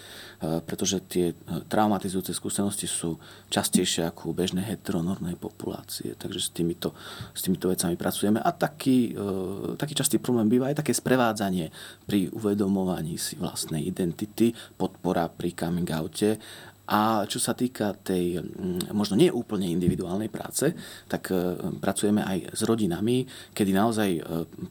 pretože 0.62 1.00
tie 1.08 1.34
traumatizujúce 1.66 2.30
skúsenosti 2.36 2.86
sú 2.86 3.16
častejšie 3.48 4.06
ako 4.06 4.30
u 4.30 4.36
bežnej 4.36 4.62
heteronormnej 4.62 5.34
populácie. 5.34 6.14
Takže 6.14 6.38
s 6.38 6.52
týmito, 6.52 6.92
s 7.32 7.42
týmito 7.42 7.72
vecami 7.72 7.98
pracujeme. 7.98 8.38
A 8.38 8.54
taký, 8.54 9.16
e, 9.16 9.74
taký 9.80 9.98
častý 9.98 10.20
problém 10.20 10.46
býva 10.46 10.70
aj 10.70 10.84
také 10.84 10.92
sprevádzanie 10.94 11.72
pri 12.06 12.30
uvedomovaní 12.30 13.18
si 13.18 13.34
vlastnej 13.34 13.82
identity, 13.82 14.54
podpora 14.78 15.26
pri 15.26 15.56
coming 15.56 15.88
oute 15.90 16.38
a 16.84 17.24
čo 17.24 17.40
sa 17.40 17.56
týka 17.56 17.96
tej 17.96 18.44
mm, 18.44 18.92
možno 18.92 19.16
nie 19.16 19.32
úplne 19.32 19.64
individuálnej 19.72 20.28
práce, 20.28 20.76
tak 21.08 21.32
e, 21.32 21.56
pracujeme 21.80 22.20
aj 22.20 22.52
s 22.52 22.60
rodinami, 22.68 23.24
kedy 23.56 23.72
naozaj 23.72 24.10
e, 24.12 24.20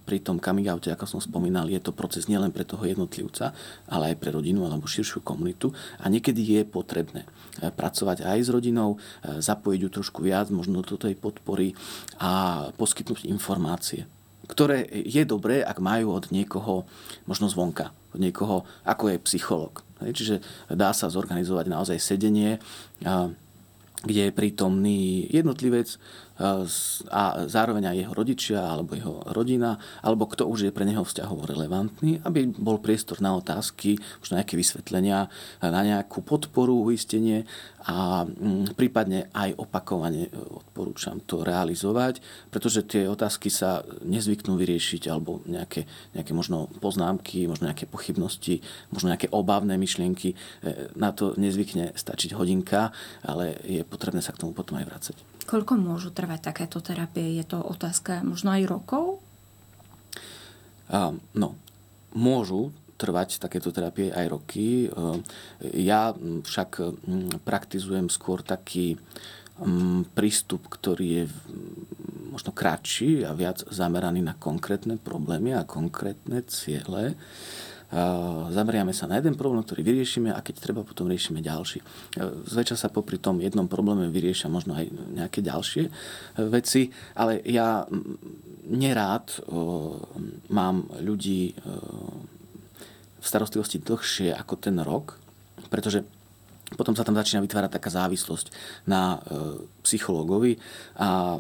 pri 0.06 0.22
tom 0.22 0.38
coming 0.38 0.70
oute, 0.70 0.94
ako 0.94 1.10
som 1.10 1.18
spomínal, 1.18 1.66
je 1.66 1.82
to 1.82 1.90
proces 1.90 2.30
nielen 2.30 2.54
pre 2.54 2.70
toho 2.70 2.86
jednotlivca, 2.86 3.50
ale 3.90 4.14
aj 4.14 4.22
pre 4.22 4.30
rodinu 4.30 4.62
alebo 4.70 4.86
širšiu 4.86 5.26
komunitu. 5.26 5.74
A 6.06 6.10
niekedy 6.14 6.62
je 6.62 6.62
potrebné 6.70 7.26
e, 7.26 7.74
pracovať 7.74 8.22
aj 8.30 8.40
s 8.46 8.50
rodinou, 8.54 9.02
zapojiť 9.24 9.80
ju 9.82 9.90
trošku 9.90 10.22
viac, 10.22 10.54
možno 10.54 10.86
do 10.86 10.98
tej 11.00 11.18
podpory 11.18 11.74
a 12.22 12.70
poskytnúť 12.78 13.26
informácie 13.26 14.06
ktoré 14.44 14.84
je 14.92 15.24
dobré, 15.24 15.64
ak 15.64 15.80
majú 15.80 16.20
od 16.20 16.28
niekoho 16.30 16.84
možno 17.24 17.48
zvonka, 17.48 17.96
od 18.12 18.20
niekoho, 18.20 18.68
ako 18.84 19.16
je 19.16 19.24
psycholog. 19.24 19.82
Čiže 20.12 20.44
dá 20.74 20.92
sa 20.92 21.08
zorganizovať 21.08 21.66
naozaj 21.72 21.98
sedenie, 22.02 22.60
kde 24.04 24.22
je 24.28 24.36
prítomný 24.36 25.32
jednotlivec 25.32 25.96
a 26.40 27.46
zároveň 27.46 27.94
aj 27.94 27.98
jeho 28.02 28.14
rodičia 28.14 28.60
alebo 28.66 28.98
jeho 28.98 29.22
rodina, 29.30 29.78
alebo 30.02 30.26
kto 30.26 30.50
už 30.50 30.70
je 30.70 30.76
pre 30.76 30.82
neho 30.82 31.06
vzťahovo 31.06 31.46
relevantný, 31.46 32.26
aby 32.26 32.50
bol 32.50 32.82
priestor 32.82 33.22
na 33.22 33.38
otázky, 33.38 34.02
možno 34.18 34.42
nejaké 34.42 34.58
vysvetlenia, 34.58 35.30
na 35.62 35.82
nejakú 35.86 36.26
podporu, 36.26 36.90
uistenie 36.90 37.46
a 37.86 38.24
mm, 38.24 38.80
prípadne 38.80 39.28
aj 39.36 39.60
opakovane 39.60 40.32
odporúčam 40.34 41.20
to 41.22 41.44
realizovať, 41.44 42.24
pretože 42.50 42.88
tie 42.88 43.06
otázky 43.06 43.52
sa 43.52 43.84
nezvyknú 44.02 44.56
vyriešiť 44.56 45.12
alebo 45.12 45.44
nejaké, 45.46 45.86
nejaké 46.16 46.32
možno 46.32 46.72
poznámky, 46.80 47.46
možno 47.46 47.70
nejaké 47.70 47.86
pochybnosti, 47.86 48.64
možno 48.90 49.12
nejaké 49.12 49.28
obávne 49.30 49.76
myšlienky. 49.76 50.34
E, 50.34 50.36
na 50.96 51.12
to 51.12 51.36
nezvykne 51.36 51.94
stačiť 51.94 52.34
hodinka, 52.34 52.96
ale 53.22 53.60
je 53.68 53.84
potrebné 53.84 54.24
sa 54.24 54.32
k 54.32 54.48
tomu 54.48 54.56
potom 54.56 54.80
aj 54.80 54.88
vrácať. 54.88 55.18
Koľko 55.44 55.76
môžu 55.76 56.08
trvať 56.24 56.40
takéto 56.40 56.80
terapie? 56.80 57.36
Je 57.36 57.44
to 57.44 57.60
otázka 57.60 58.24
možno 58.24 58.56
aj 58.56 58.64
rokov? 58.64 59.20
No, 61.36 61.60
môžu 62.16 62.72
trvať 62.96 63.44
takéto 63.44 63.76
terapie 63.76 64.08
aj 64.08 64.32
roky. 64.32 64.88
Ja 65.76 66.16
však 66.16 66.80
praktizujem 67.44 68.08
skôr 68.08 68.40
taký 68.40 68.96
prístup, 70.16 70.72
ktorý 70.72 71.08
je 71.20 71.26
možno 72.32 72.56
kratší 72.56 73.28
a 73.28 73.36
viac 73.36 73.68
zameraný 73.68 74.24
na 74.24 74.34
konkrétne 74.40 74.96
problémy 74.96 75.60
a 75.60 75.68
konkrétne 75.68 76.40
ciele 76.48 77.20
zameriame 78.50 78.90
sa 78.90 79.06
na 79.06 79.22
jeden 79.22 79.38
problém, 79.38 79.62
ktorý 79.62 79.86
vyriešime 79.86 80.34
a 80.34 80.42
keď 80.42 80.56
treba, 80.60 80.82
potom 80.82 81.06
riešime 81.06 81.46
ďalší. 81.46 81.80
E, 81.80 81.86
zväčša 82.50 82.78
sa 82.78 82.90
popri 82.90 83.22
tom 83.22 83.38
jednom 83.38 83.70
probléme 83.70 84.10
vyriešia 84.10 84.50
možno 84.50 84.74
aj 84.74 84.90
nejaké 84.90 85.46
ďalšie 85.46 85.84
e, 85.88 85.92
veci, 86.50 86.90
ale 87.14 87.38
ja 87.46 87.86
nerád 88.66 89.26
e, 89.30 89.40
mám 90.50 90.90
ľudí 91.04 91.54
v 93.24 93.26
starostlivosti 93.26 93.80
dlhšie 93.80 94.36
ako 94.36 94.54
ten 94.60 94.76
rok, 94.82 95.16
pretože 95.70 96.04
potom 96.74 96.98
sa 96.98 97.06
tam 97.06 97.14
začína 97.14 97.46
vytvárať 97.46 97.78
taká 97.78 97.94
závislosť 97.94 98.50
na 98.90 99.22
psychológovi 99.86 100.58
a 100.98 101.38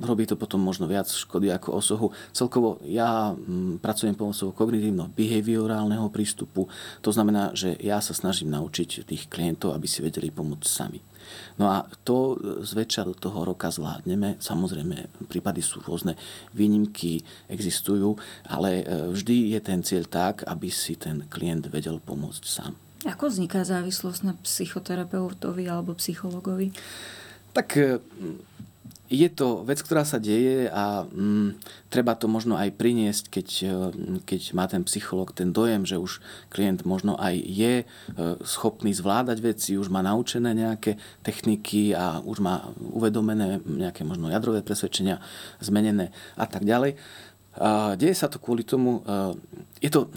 robí 0.00 0.24
to 0.24 0.40
potom 0.40 0.64
možno 0.64 0.88
viac 0.88 1.08
škody 1.10 1.52
ako 1.52 1.68
osohu. 1.76 2.06
Celkovo 2.32 2.80
ja 2.88 3.36
mm, 3.36 3.84
pracujem 3.84 4.16
pomocou 4.16 4.54
kognitívno-behaviorálneho 4.56 6.08
prístupu. 6.08 6.72
To 7.04 7.10
znamená, 7.12 7.52
že 7.52 7.76
ja 7.76 8.00
sa 8.00 8.16
snažím 8.16 8.48
naučiť 8.52 9.04
tých 9.04 9.28
klientov, 9.28 9.76
aby 9.76 9.84
si 9.84 10.00
vedeli 10.00 10.32
pomôcť 10.32 10.68
sami. 10.68 11.00
No 11.60 11.68
a 11.70 11.84
to 12.04 12.36
zväčša 12.64 13.08
do 13.08 13.14
toho 13.14 13.44
roka 13.44 13.68
zvládneme. 13.68 14.40
Samozrejme, 14.40 15.28
prípady 15.28 15.60
sú 15.60 15.84
rôzne, 15.84 16.16
výnimky 16.56 17.22
existujú, 17.48 18.16
ale 18.48 18.82
e, 18.82 18.84
vždy 19.12 19.56
je 19.56 19.60
ten 19.60 19.80
cieľ 19.84 20.04
tak, 20.08 20.42
aby 20.48 20.68
si 20.72 20.96
ten 20.96 21.28
klient 21.28 21.68
vedel 21.68 22.00
pomôcť 22.02 22.44
sám. 22.44 22.72
Ako 23.02 23.34
vzniká 23.34 23.66
závislosť 23.66 24.20
na 24.22 24.34
psychoterapeutovi 24.38 25.66
alebo 25.66 25.98
psychologovi? 25.98 26.70
Tak 27.52 27.68
e, 27.76 28.00
je 29.12 29.28
to 29.28 29.60
vec, 29.68 29.76
ktorá 29.84 30.08
sa 30.08 30.16
deje 30.16 30.72
a 30.72 31.04
mm, 31.04 31.60
treba 31.92 32.16
to 32.16 32.32
možno 32.32 32.56
aj 32.56 32.72
priniesť, 32.72 33.28
keď, 33.28 33.48
e, 33.60 33.76
keď 34.24 34.40
má 34.56 34.64
ten 34.64 34.80
psycholog 34.88 35.36
ten 35.36 35.52
dojem, 35.52 35.84
že 35.84 36.00
už 36.00 36.24
klient 36.48 36.88
možno 36.88 37.20
aj 37.20 37.36
je 37.36 37.74
e, 37.80 37.86
schopný 38.40 38.96
zvládať 38.96 39.38
veci, 39.44 39.76
už 39.76 39.92
má 39.92 40.00
naučené 40.00 40.56
nejaké 40.56 40.96
techniky 41.20 41.92
a 41.92 42.24
už 42.24 42.40
má 42.40 42.72
uvedomené 42.80 43.60
nejaké 43.68 44.00
možno 44.08 44.32
jadrové 44.32 44.64
presvedčenia 44.64 45.20
zmenené 45.60 46.08
a 46.40 46.48
tak 46.48 46.64
ďalej. 46.64 46.96
A 47.60 48.00
deje 48.00 48.16
sa 48.16 48.32
to 48.32 48.40
kvôli 48.40 48.64
tomu, 48.64 49.04
je 49.76 49.92
to 49.92 50.08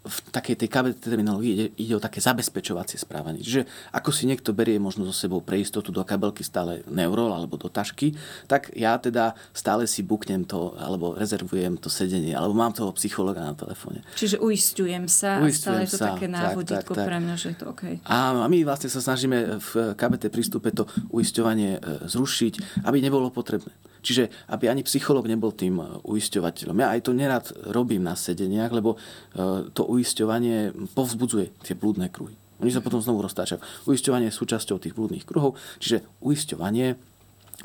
v 0.00 0.16
takej 0.32 0.56
tej 0.56 0.68
KBT 0.72 0.96
terminológii 1.12 1.52
ide, 1.52 1.66
ide 1.76 1.92
o 1.92 2.00
také 2.00 2.24
zabezpečovacie 2.24 2.96
správanie. 2.96 3.44
Čiže 3.44 3.68
ako 3.92 4.08
si 4.08 4.24
niekto 4.24 4.56
berie 4.56 4.80
možno 4.80 5.04
so 5.04 5.12
sebou 5.12 5.44
pre 5.44 5.60
istotu 5.60 5.92
do 5.92 6.00
kabelky 6.08 6.40
stále 6.40 6.80
neurol 6.88 7.28
alebo 7.36 7.60
do 7.60 7.68
tašky, 7.68 8.16
tak 8.48 8.72
ja 8.72 8.96
teda 8.96 9.36
stále 9.52 9.84
si 9.84 10.00
buknem 10.00 10.48
to 10.48 10.72
alebo 10.80 11.12
rezervujem 11.12 11.76
to 11.76 11.92
sedenie 11.92 12.32
alebo 12.32 12.56
mám 12.56 12.72
toho 12.72 12.96
psychologa 12.96 13.44
na 13.44 13.52
telefóne. 13.52 14.00
Čiže 14.16 14.40
uistujem 14.40 15.04
sa 15.04 15.44
uistujem 15.44 15.84
a 15.84 15.84
stále 15.84 15.84
je 15.84 15.90
to 15.92 15.98
také 16.00 16.26
návodítko 16.32 16.92
pre 16.96 17.18
mňa, 17.20 17.34
že 17.36 17.46
je 17.52 17.56
to 17.60 17.66
OK. 17.68 17.82
A 18.08 18.48
my 18.48 18.58
vlastne 18.64 18.88
sa 18.88 19.04
snažíme 19.04 19.60
v 19.60 19.70
KBT 20.00 20.32
prístupe 20.32 20.72
to 20.72 20.88
uisťovanie 21.12 21.76
e, 21.76 21.80
zrušiť, 22.08 22.88
aby 22.88 23.04
nebolo 23.04 23.28
potrebné. 23.28 23.68
Čiže 24.00 24.50
aby 24.50 24.68
ani 24.68 24.82
psycholog 24.84 25.28
nebol 25.28 25.52
tým 25.52 25.80
e, 25.80 25.86
uisťovateľom. 26.04 26.76
Ja 26.80 26.92
aj 26.96 27.00
to 27.06 27.12
nerad 27.12 27.46
robím 27.68 28.04
na 28.04 28.16
sedeniach, 28.16 28.72
lebo 28.72 28.96
e, 28.96 29.68
to 29.72 29.86
uisťovanie 29.86 30.72
povzbudzuje 30.96 31.52
tie 31.64 31.76
blúdne 31.76 32.08
kruhy. 32.08 32.34
Oni 32.60 32.68
sa 32.68 32.84
potom 32.84 33.00
znovu 33.00 33.24
roztáčajú. 33.24 33.88
Uisťovanie 33.88 34.28
je 34.28 34.36
súčasťou 34.36 34.76
tých 34.76 34.92
blúdnych 34.92 35.24
kruhov, 35.24 35.56
čiže 35.80 36.04
uisťovanie 36.20 36.96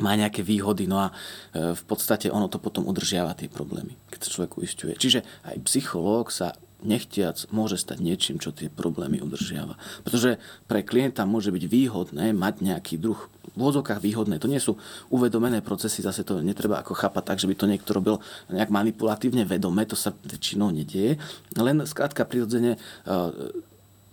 má 0.04 0.12
nejaké 0.15 0.43
výhody, 0.43 0.91
no 0.91 1.00
a 1.00 1.08
e, 1.12 1.71
v 1.71 1.84
podstate 1.88 2.28
ono 2.28 2.52
to 2.52 2.60
potom 2.60 2.84
udržiava 2.88 3.36
tie 3.36 3.48
problémy, 3.48 3.95
keď 4.12 4.19
sa 4.28 4.34
človek 4.36 4.60
uisťuje. 4.60 4.93
Čiže 5.00 5.19
aj 5.48 5.56
psychológ 5.67 6.36
sa 6.36 6.56
nechtiac 6.84 7.48
môže 7.50 7.80
stať 7.80 8.04
niečím, 8.04 8.38
čo 8.38 8.52
tie 8.52 8.68
problémy 8.68 9.24
udržiava. 9.24 9.80
Pretože 10.04 10.38
pre 10.68 10.84
klienta 10.84 11.24
môže 11.24 11.50
byť 11.50 11.64
výhodné 11.66 12.36
mať 12.36 12.62
nejaký 12.62 12.96
druh 13.00 13.18
v 13.56 13.58
úvodzovkách 13.58 14.04
výhodné. 14.04 14.36
To 14.44 14.52
nie 14.52 14.60
sú 14.60 14.76
uvedomené 15.10 15.64
procesy, 15.64 16.04
zase 16.04 16.28
to 16.28 16.44
netreba 16.44 16.84
ako 16.84 16.92
chápať 16.92 17.24
tak, 17.24 17.38
že 17.40 17.48
by 17.48 17.56
to 17.56 17.70
niekto 17.72 17.92
robil 17.96 18.16
nejak 18.52 18.68
manipulatívne 18.68 19.48
vedome, 19.48 19.88
to 19.88 19.96
sa 19.96 20.12
väčšinou 20.12 20.76
nedieje. 20.76 21.16
Len 21.56 21.78
skrátka 21.88 22.28
prirodzene 22.28 22.76
e, 22.76 22.80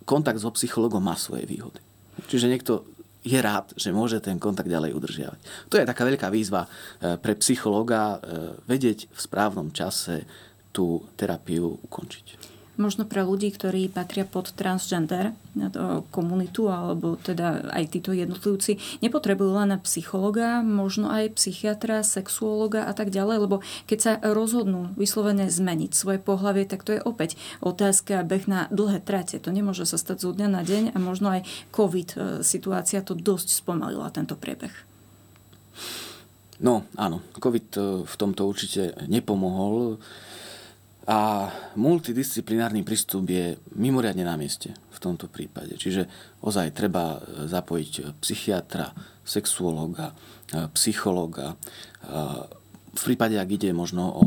kontakt 0.07 0.39
so 0.39 0.49
psychologom 0.55 1.03
má 1.03 1.19
svoje 1.19 1.43
výhody. 1.43 1.83
Čiže 2.31 2.47
niekto 2.47 2.87
je 3.23 3.39
rád, 3.39 3.71
že 3.75 3.95
môže 3.95 4.19
ten 4.19 4.35
kontakt 4.35 4.67
ďalej 4.67 4.95
udržiavať. 4.95 5.39
To 5.71 5.75
je 5.79 5.87
taká 5.87 6.03
veľká 6.07 6.27
výzva 6.31 6.67
e, 6.67 7.19
pre 7.19 7.35
psychológa 7.39 8.01
e, 8.15 8.17
vedieť 8.67 9.11
v 9.11 9.19
správnom 9.19 9.75
čase 9.75 10.23
tú 10.71 11.03
terapiu 11.19 11.83
ukončiť 11.83 12.52
možno 12.75 13.05
pre 13.05 13.21
ľudí, 13.21 13.53
ktorí 13.53 13.89
patria 13.89 14.25
pod 14.25 14.49
transgender 14.57 15.37
komunitu, 16.09 16.73
alebo 16.73 17.13
teda 17.21 17.69
aj 17.69 17.93
títo 17.93 18.09
jednotlivci, 18.09 18.81
nepotrebujú 19.05 19.53
len 19.53 19.77
psychologa, 19.85 20.65
možno 20.65 21.13
aj 21.13 21.37
psychiatra, 21.37 22.01
sexuologa 22.01 22.89
a 22.89 22.93
tak 22.97 23.13
ďalej, 23.13 23.37
lebo 23.45 23.55
keď 23.85 23.99
sa 24.01 24.11
rozhodnú 24.21 24.89
vyslovene 24.97 25.45
zmeniť 25.45 25.93
svoje 25.93 26.17
pohlavie, 26.17 26.65
tak 26.65 26.81
to 26.81 26.97
je 26.97 27.01
opäť 27.05 27.37
otázka 27.61 28.25
beh 28.25 28.49
na 28.49 28.65
dlhé 28.73 29.05
trate. 29.05 29.37
To 29.37 29.53
nemôže 29.53 29.85
sa 29.85 30.01
stať 30.01 30.25
zo 30.25 30.31
dňa 30.33 30.47
na 30.49 30.61
deň 30.65 30.83
a 30.93 30.97
možno 30.97 31.29
aj 31.29 31.45
COVID 31.69 32.09
e, 32.13 32.17
situácia 32.41 33.05
to 33.05 33.13
dosť 33.13 33.61
spomalila, 33.61 34.09
tento 34.09 34.33
priebeh. 34.33 34.73
No 36.63 36.87
áno, 36.97 37.21
COVID 37.37 37.67
e, 37.75 37.79
v 38.07 38.15
tomto 38.17 38.49
určite 38.49 38.97
nepomohol. 39.05 40.01
A 41.03 41.51
multidisciplinárny 41.75 42.87
prístup 42.87 43.27
je 43.27 43.59
mimoriadne 43.75 44.23
na 44.23 44.39
mieste 44.39 44.71
v 44.71 44.99
tomto 45.03 45.27
prípade. 45.27 45.75
Čiže 45.75 46.07
ozaj 46.39 46.71
treba 46.71 47.19
zapojiť 47.43 48.15
psychiatra, 48.23 48.95
sexuológa, 49.27 50.15
psychológa. 50.71 51.59
V 52.93 53.01
prípade, 53.01 53.41
ak 53.41 53.49
ide 53.49 53.73
možno 53.73 54.05
o 54.05 54.25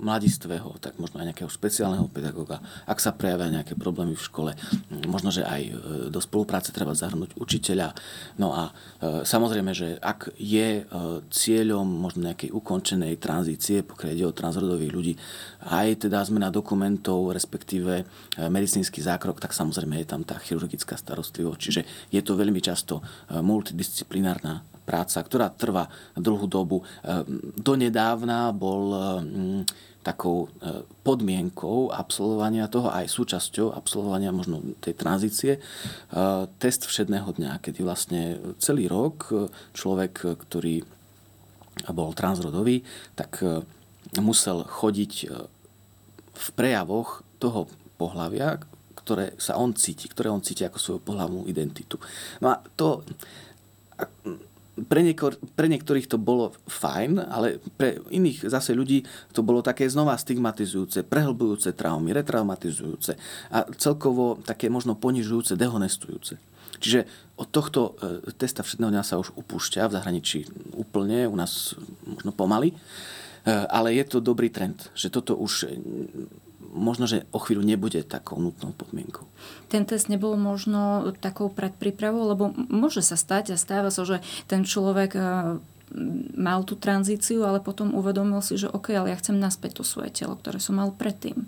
mladistvého, 0.00 0.80
tak 0.80 0.96
možno 0.96 1.20
aj 1.20 1.30
nejakého 1.30 1.52
špeciálneho 1.52 2.08
pedagóga, 2.08 2.64
ak 2.88 2.98
sa 2.98 3.12
prejavia 3.12 3.52
nejaké 3.52 3.76
problémy 3.76 4.16
v 4.16 4.26
škole, 4.26 4.52
možno, 5.06 5.28
že 5.28 5.44
aj 5.44 5.62
e, 5.62 5.72
do 6.08 6.18
spolupráce 6.18 6.72
treba 6.72 6.96
zahrnúť 6.96 7.36
učiteľa. 7.36 7.92
No 8.40 8.56
a 8.56 8.72
e, 8.72 9.22
samozrejme, 9.28 9.70
že 9.76 10.00
ak 10.00 10.32
je 10.40 10.82
e, 10.82 10.84
cieľom 11.28 11.84
možno 11.84 12.26
nejakej 12.26 12.50
ukončenej 12.50 13.20
tranzície, 13.20 13.84
pokiaľ 13.84 14.10
ide 14.16 14.26
o 14.26 14.34
transrodových 14.34 14.92
ľudí, 14.92 15.14
aj 15.68 16.08
teda 16.08 16.24
zmena 16.24 16.48
dokumentov, 16.48 17.36
respektíve 17.36 18.08
medicínsky 18.48 19.04
zákrok, 19.04 19.38
tak 19.38 19.52
samozrejme 19.52 20.00
je 20.00 20.08
tam 20.08 20.24
tá 20.24 20.40
chirurgická 20.40 20.96
starostlivosť. 20.96 21.60
Čiže 21.60 21.82
je 22.08 22.20
to 22.24 22.32
veľmi 22.32 22.58
často 22.64 23.04
multidisciplinárna 23.28 24.69
práca, 24.84 25.22
ktorá 25.22 25.52
trvá 25.52 25.86
dlhú 26.16 26.46
dobu. 26.50 26.82
Donedávna 27.56 28.50
bol 28.50 28.84
takou 30.00 30.48
e, 30.48 30.80
podmienkou 31.04 31.92
absolvovania 31.92 32.72
toho, 32.72 32.88
aj 32.88 33.04
súčasťou 33.12 33.76
absolvovania 33.76 34.32
možno 34.32 34.64
tej 34.80 34.96
tranzície, 34.96 35.52
e, 35.56 35.60
test 36.56 36.88
všedného 36.88 37.36
dňa, 37.36 37.60
kedy 37.60 37.84
vlastne 37.84 38.40
celý 38.56 38.88
rok 38.88 39.28
e, 39.28 39.52
človek, 39.76 40.40
ktorý 40.48 40.84
bol 41.92 42.12
transrodový, 42.12 42.84
tak 43.16 43.40
musel 44.20 44.68
chodiť 44.68 45.12
v 46.28 46.46
prejavoch 46.52 47.24
toho 47.40 47.72
pohľavia, 47.96 48.60
ktoré 49.00 49.32
sa 49.40 49.56
on 49.56 49.72
cíti, 49.72 50.04
ktoré 50.12 50.28
on 50.28 50.44
cíti 50.44 50.60
ako 50.60 50.76
svoju 50.76 51.00
pohľavnú 51.00 51.48
identitu. 51.48 51.96
No 52.44 52.52
a 52.52 52.60
to 52.76 53.00
pre, 54.86 55.00
nieko, 55.04 55.34
pre 55.56 55.66
niektorých 55.68 56.06
to 56.06 56.16
bolo 56.16 56.54
fajn, 56.68 57.20
ale 57.20 57.60
pre 57.76 58.00
iných 58.08 58.48
zase 58.48 58.72
ľudí 58.76 59.04
to 59.34 59.44
bolo 59.44 59.60
také 59.60 59.88
znova 59.90 60.16
stigmatizujúce, 60.16 61.04
prehlbujúce 61.06 61.74
traumy, 61.74 62.14
retraumatizujúce 62.14 63.16
a 63.50 63.66
celkovo 63.76 64.40
také 64.44 64.72
možno 64.72 64.96
ponižujúce, 64.96 65.58
dehonestujúce. 65.58 66.36
Čiže 66.80 67.04
od 67.36 67.48
tohto 67.52 67.80
e, 68.00 68.32
testa 68.40 68.64
všetného 68.64 68.92
dňa 68.96 69.04
sa 69.04 69.20
už 69.20 69.36
upúšťa 69.36 69.90
v 69.90 69.94
zahraničí 70.00 70.38
úplne, 70.76 71.28
u 71.28 71.36
nás 71.36 71.76
možno 72.08 72.32
pomaly, 72.32 72.72
e, 72.72 72.76
ale 73.68 73.96
je 74.00 74.04
to 74.08 74.24
dobrý 74.24 74.48
trend, 74.48 74.88
že 74.96 75.12
toto 75.12 75.36
už 75.36 75.68
možno, 76.70 77.10
že 77.10 77.26
o 77.34 77.38
chvíľu 77.42 77.66
nebude 77.66 78.00
takou 78.06 78.38
nutnou 78.38 78.70
podmienkou. 78.74 79.26
Ten 79.66 79.82
test 79.84 80.06
nebol 80.06 80.38
možno 80.38 81.10
takou 81.18 81.50
predprípravou, 81.50 82.30
lebo 82.30 82.54
môže 82.70 83.02
sa 83.02 83.18
stať 83.18 83.54
a 83.54 83.60
stáva 83.60 83.90
sa, 83.90 84.06
že 84.06 84.22
ten 84.46 84.62
človek 84.62 85.10
e, 85.18 85.22
mal 86.38 86.62
tú 86.62 86.78
tranzíciu, 86.78 87.42
ale 87.42 87.58
potom 87.58 87.94
uvedomil 87.94 88.38
si, 88.40 88.54
že 88.54 88.70
OK, 88.70 88.94
ale 88.94 89.10
ja 89.10 89.20
chcem 89.20 89.36
naspäť 89.38 89.82
to 89.82 89.84
svoje 89.84 90.14
telo, 90.14 90.38
ktoré 90.38 90.62
som 90.62 90.78
mal 90.78 90.94
predtým. 90.94 91.46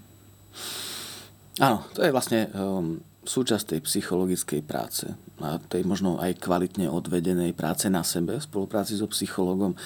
Áno, 1.62 1.84
to 1.94 2.02
je 2.02 2.14
vlastne 2.14 2.48
um, 2.56 2.98
súčasť 3.22 3.74
tej 3.74 3.80
psychologickej 3.86 4.60
práce 4.66 5.06
a 5.38 5.58
tej 5.58 5.86
možno 5.86 6.18
aj 6.18 6.42
kvalitne 6.42 6.90
odvedenej 6.90 7.54
práce 7.54 7.86
na 7.86 8.02
sebe 8.02 8.38
v 8.38 8.46
spolupráci 8.46 8.98
so 8.98 9.06
psychologom, 9.10 9.78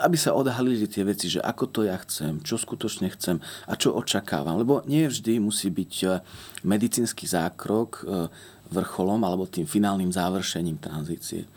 aby 0.00 0.16
sa 0.16 0.32
odhalili 0.32 0.88
tie 0.88 1.04
veci, 1.04 1.28
že 1.28 1.44
ako 1.44 1.64
to 1.68 1.80
ja 1.84 1.96
chcem, 2.00 2.40
čo 2.40 2.56
skutočne 2.56 3.12
chcem 3.12 3.36
a 3.68 3.72
čo 3.76 3.92
očakávam. 3.92 4.56
Lebo 4.56 4.80
nie 4.88 5.04
vždy 5.04 5.40
musí 5.44 5.68
byť 5.68 5.94
eh, 6.08 6.20
medicínsky 6.64 7.28
zákrok 7.28 7.90
eh, 8.04 8.28
vrcholom 8.72 9.20
alebo 9.20 9.44
tým 9.44 9.68
finálnym 9.68 10.08
završením 10.08 10.80
tranzície. 10.80 11.44
E, 11.44 11.48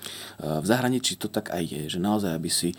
v 0.42 0.66
zahraničí 0.66 1.16
to 1.16 1.32
tak 1.32 1.56
aj 1.56 1.64
je, 1.64 1.84
že 1.98 2.00
naozaj, 2.04 2.32
aby 2.36 2.50
si 2.52 2.70
e, 2.72 2.78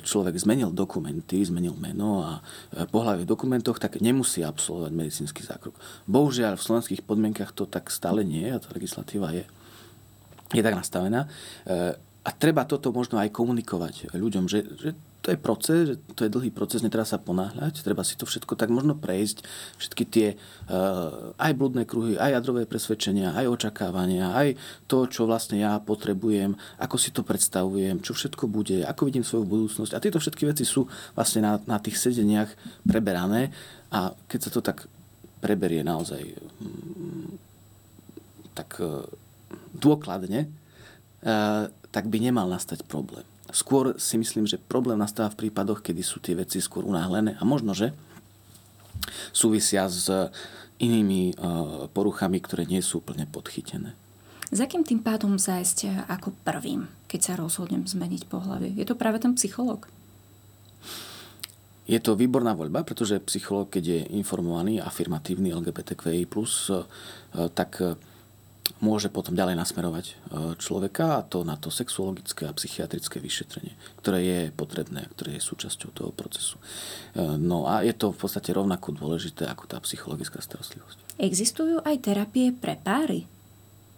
človek 0.00 0.34
zmenil 0.38 0.72
dokumenty, 0.72 1.44
zmenil 1.44 1.76
meno 1.76 2.24
a 2.24 2.32
e, 2.72 2.88
pohľavie 2.88 3.28
v 3.28 3.30
dokumentoch, 3.30 3.76
tak 3.76 4.00
nemusí 4.00 4.40
absolvovať 4.40 4.92
medicínsky 4.92 5.44
zákrok. 5.44 5.76
Bohužiaľ, 6.08 6.56
v 6.56 6.66
slovenských 6.66 7.04
podmienkach 7.04 7.52
to 7.52 7.68
tak 7.68 7.92
stále 7.92 8.24
nie 8.24 8.48
a 8.48 8.62
tá 8.62 8.72
legislatíva 8.72 9.30
je, 9.36 9.44
je 10.52 10.62
tak 10.64 10.76
nastavená. 10.76 11.28
A 12.22 12.30
treba 12.36 12.68
toto 12.68 12.92
možno 12.94 13.18
aj 13.18 13.34
komunikovať 13.34 14.14
ľuďom, 14.14 14.46
že, 14.46 14.62
že 14.78 14.90
to 15.22 15.30
je 15.30 15.38
proces, 15.38 16.02
to 16.18 16.26
je 16.26 16.34
dlhý 16.34 16.50
proces, 16.50 16.82
netreba 16.82 17.06
sa 17.06 17.22
ponáhľať, 17.22 17.86
treba 17.86 18.02
si 18.02 18.18
to 18.18 18.26
všetko 18.26 18.58
tak 18.58 18.74
možno 18.74 18.98
prejsť, 18.98 19.46
všetky 19.78 20.04
tie 20.10 20.28
uh, 20.34 21.30
aj 21.38 21.52
blúdne 21.54 21.86
kruhy, 21.86 22.18
aj 22.18 22.42
jadrové 22.42 22.66
presvedčenia, 22.66 23.30
aj 23.38 23.46
očakávania, 23.46 24.34
aj 24.34 24.58
to, 24.90 25.06
čo 25.06 25.30
vlastne 25.30 25.62
ja 25.62 25.78
potrebujem, 25.78 26.58
ako 26.82 26.96
si 26.98 27.14
to 27.14 27.22
predstavujem, 27.22 28.02
čo 28.02 28.18
všetko 28.18 28.50
bude, 28.50 28.82
ako 28.82 29.06
vidím 29.06 29.22
svoju 29.22 29.46
budúcnosť. 29.46 29.94
A 29.94 30.02
tieto 30.02 30.18
všetky 30.18 30.42
veci 30.42 30.66
sú 30.66 30.90
vlastne 31.14 31.46
na, 31.46 31.62
na 31.70 31.78
tých 31.78 32.02
sedeniach 32.02 32.50
preberané 32.82 33.54
a 33.94 34.10
keď 34.26 34.40
sa 34.42 34.50
to 34.50 34.60
tak 34.60 34.90
preberie 35.38 35.86
naozaj 35.86 36.18
mm, 36.18 37.30
tak 38.58 38.84
dôkladne, 39.72 40.52
tak 41.88 42.04
by 42.12 42.18
nemal 42.20 42.44
nastať 42.52 42.84
problém. 42.84 43.24
Skôr 43.52 44.00
si 44.00 44.16
myslím, 44.16 44.48
že 44.48 44.56
problém 44.56 44.96
nastáva 44.96 45.28
v 45.28 45.46
prípadoch, 45.46 45.84
kedy 45.84 46.00
sú 46.00 46.24
tie 46.24 46.32
veci 46.32 46.56
skôr 46.58 46.88
unáhlené 46.88 47.36
a 47.36 47.44
možno, 47.44 47.76
že 47.76 47.92
súvisia 49.30 49.84
s 49.92 50.08
inými 50.80 51.36
poruchami, 51.92 52.40
ktoré 52.40 52.64
nie 52.64 52.80
sú 52.80 53.04
úplne 53.04 53.28
podchytené. 53.28 53.92
Za 54.52 54.64
kým 54.68 54.84
tým 54.84 55.04
pádom 55.04 55.36
zájsť 55.36 56.08
ako 56.08 56.32
prvým, 56.44 56.88
keď 57.08 57.20
sa 57.20 57.32
rozhodnem 57.36 57.84
zmeniť 57.84 58.28
pohľavie? 58.28 58.72
Je 58.76 58.84
to 58.88 58.96
práve 58.96 59.20
ten 59.20 59.36
psychológ? 59.36 59.88
Je 61.88 61.98
to 61.98 62.16
výborná 62.16 62.56
voľba, 62.56 62.86
pretože 62.86 63.20
psychológ, 63.26 63.74
keď 63.74 63.84
je 63.84 64.00
informovaný, 64.16 64.78
afirmatívny 64.78 65.50
LGBTQI+, 65.52 66.24
tak 67.52 67.70
môže 68.82 69.10
potom 69.10 69.34
ďalej 69.34 69.58
nasmerovať 69.58 70.06
e, 70.06 70.14
človeka 70.58 71.22
a 71.22 71.24
to 71.26 71.46
na 71.46 71.54
to 71.54 71.70
sexuologické 71.70 72.50
a 72.50 72.56
psychiatrické 72.56 73.22
vyšetrenie, 73.22 73.74
ktoré 74.02 74.18
je 74.22 74.40
potrebné, 74.54 75.06
ktoré 75.14 75.38
je 75.38 75.46
súčasťou 75.46 75.90
toho 75.94 76.10
procesu. 76.10 76.58
E, 77.14 77.22
no 77.38 77.70
a 77.70 77.86
je 77.86 77.94
to 77.94 78.10
v 78.10 78.18
podstate 78.18 78.50
rovnako 78.50 78.94
dôležité 78.94 79.46
ako 79.46 79.70
tá 79.70 79.78
psychologická 79.82 80.42
starostlivosť. 80.42 80.98
Existujú 81.18 81.82
aj 81.82 81.96
terapie 82.02 82.50
pre 82.50 82.78
páry? 82.78 83.26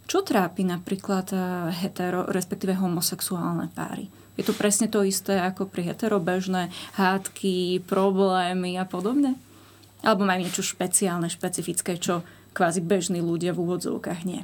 Čo 0.05 0.21
trápi 0.21 0.61
napríklad 0.65 1.33
e, 1.33 1.37
hetero, 1.81 2.29
respektíve 2.29 2.77
homosexuálne 2.77 3.73
páry? 3.73 4.05
Je 4.35 4.43
to 4.43 4.53
presne 4.53 4.91
to 4.91 5.01
isté 5.01 5.39
ako 5.39 5.65
pri 5.65 5.93
heterobežné 5.93 6.69
hádky, 6.99 7.81
problémy 7.87 8.75
a 8.77 8.85
podobne? 8.85 9.39
Alebo 10.03 10.27
majú 10.27 10.43
niečo 10.43 10.61
špeciálne, 10.61 11.31
špecifické, 11.31 11.97
čo 11.97 12.21
kvázi 12.53 12.83
bežní 12.83 13.23
ľudia 13.23 13.55
v 13.55 13.65
úvodzovkách 13.65 14.21
nie? 14.27 14.43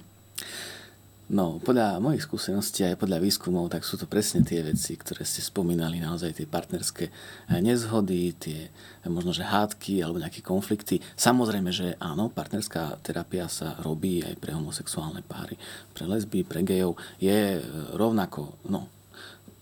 No, 1.32 1.63
podľa 1.63 2.04
mojich 2.04 2.27
skúseností 2.27 2.84
aj 2.84 2.99
podľa 2.99 3.23
výskumov, 3.23 3.71
tak 3.71 3.88
sú 3.88 3.95
to 3.95 4.04
presne 4.04 4.43
tie 4.43 4.60
veci, 4.67 4.99
ktoré 4.99 5.23
ste 5.23 5.39
spomínali, 5.39 6.04
naozaj 6.04 6.36
tie 6.36 6.43
partnerské 6.43 7.08
eh, 7.08 7.60
nezhody, 7.63 8.36
tie 8.36 8.67
eh, 8.67 9.08
možno, 9.08 9.32
že 9.32 9.47
hádky 9.47 10.04
alebo 10.04 10.19
nejaké 10.19 10.43
konflikty. 10.43 10.99
Samozrejme, 11.15 11.71
že 11.71 11.95
áno, 12.04 12.27
partnerská 12.27 12.99
terapia 12.99 13.47
sa 13.47 13.80
robí 13.80 14.19
aj 14.19 14.36
pre 14.43 14.51
homosexuálne 14.51 15.23
páry, 15.23 15.56
pre 15.95 16.04
lesby, 16.04 16.43
pre 16.43 16.67
gejov. 16.67 16.99
Je 17.23 17.63
eh, 17.63 17.63
rovnako, 17.95 18.60
no, 18.67 18.91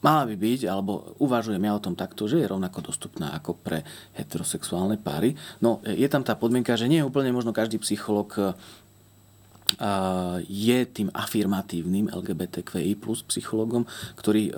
mala 0.02 0.26
by 0.26 0.42
byť, 0.42 0.66
alebo 0.66 1.14
uvažujem 1.22 1.62
ja 1.62 1.78
o 1.78 1.84
tom 1.86 1.94
takto, 1.94 2.26
že 2.26 2.42
je 2.42 2.50
rovnako 2.50 2.90
dostupná 2.90 3.38
ako 3.38 3.54
pre 3.54 3.86
heterosexuálne 4.18 4.98
páry. 4.98 5.38
No, 5.62 5.86
je 5.86 6.10
tam 6.10 6.26
tá 6.26 6.34
podmienka, 6.34 6.74
že 6.74 6.90
nie 6.90 7.06
je 7.06 7.06
úplne 7.06 7.30
možno 7.30 7.54
každý 7.54 7.78
psycholog 7.78 8.58
je 10.50 10.80
tým 10.90 11.14
afirmatívnym 11.14 12.10
LGBTQI 12.10 12.98
plus 12.98 13.22
psychologom, 13.30 13.86
ktorý 14.18 14.50
e, 14.50 14.54
e, 14.54 14.58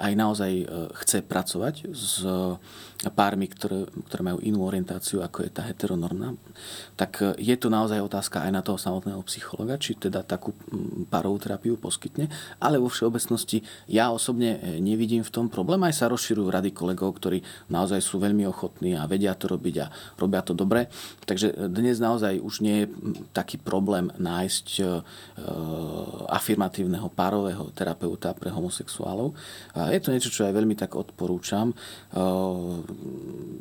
aj 0.00 0.12
naozaj 0.16 0.52
e, 0.62 0.66
chce 1.04 1.20
pracovať 1.20 1.74
s 1.92 2.24
pármi, 3.12 3.50
ktoré, 3.50 3.90
ktoré 4.08 4.22
majú 4.22 4.38
inú 4.46 4.62
orientáciu, 4.62 5.26
ako 5.26 5.42
je 5.42 5.50
tá 5.50 5.66
heteronormná, 5.66 6.38
tak 6.94 7.18
je 7.34 7.56
to 7.58 7.66
naozaj 7.66 7.98
otázka 7.98 8.46
aj 8.46 8.52
na 8.54 8.62
toho 8.62 8.78
samotného 8.78 9.18
psychologa, 9.26 9.74
či 9.74 9.98
teda 9.98 10.22
takú 10.22 10.54
párovú 11.10 11.42
terapiu 11.42 11.74
poskytne, 11.74 12.30
ale 12.62 12.78
vo 12.78 12.86
všeobecnosti 12.86 13.66
ja 13.90 14.14
osobne 14.14 14.78
nevidím 14.78 15.26
v 15.26 15.34
tom 15.34 15.50
problém. 15.50 15.82
Aj 15.82 15.90
sa 15.90 16.06
rozširujú 16.06 16.46
rady 16.46 16.70
kolegov, 16.70 17.18
ktorí 17.18 17.42
naozaj 17.74 17.98
sú 17.98 18.22
veľmi 18.22 18.46
ochotní 18.46 18.94
a 18.94 19.10
vedia 19.10 19.34
to 19.34 19.50
robiť 19.50 19.74
a 19.82 19.90
robia 20.14 20.46
to 20.46 20.54
dobre. 20.54 20.86
Takže 21.26 21.74
dnes 21.74 21.98
naozaj 21.98 22.38
už 22.38 22.62
nie 22.62 22.86
je 22.86 22.90
taký 23.34 23.58
problém 23.58 24.14
nájsť 24.22 24.66
e, 24.78 24.82
afirmatívneho 26.30 27.10
párového 27.10 27.74
terapeuta 27.74 28.30
pre 28.32 28.54
homosexuálov. 28.54 29.34
Je 29.90 30.00
to 30.00 30.14
niečo, 30.14 30.30
čo 30.30 30.46
aj 30.46 30.54
veľmi 30.54 30.78
tak 30.78 30.94
odporúčam, 30.94 31.74
e, 31.74 31.76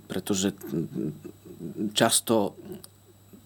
pretože 0.06 0.54
často 1.98 2.56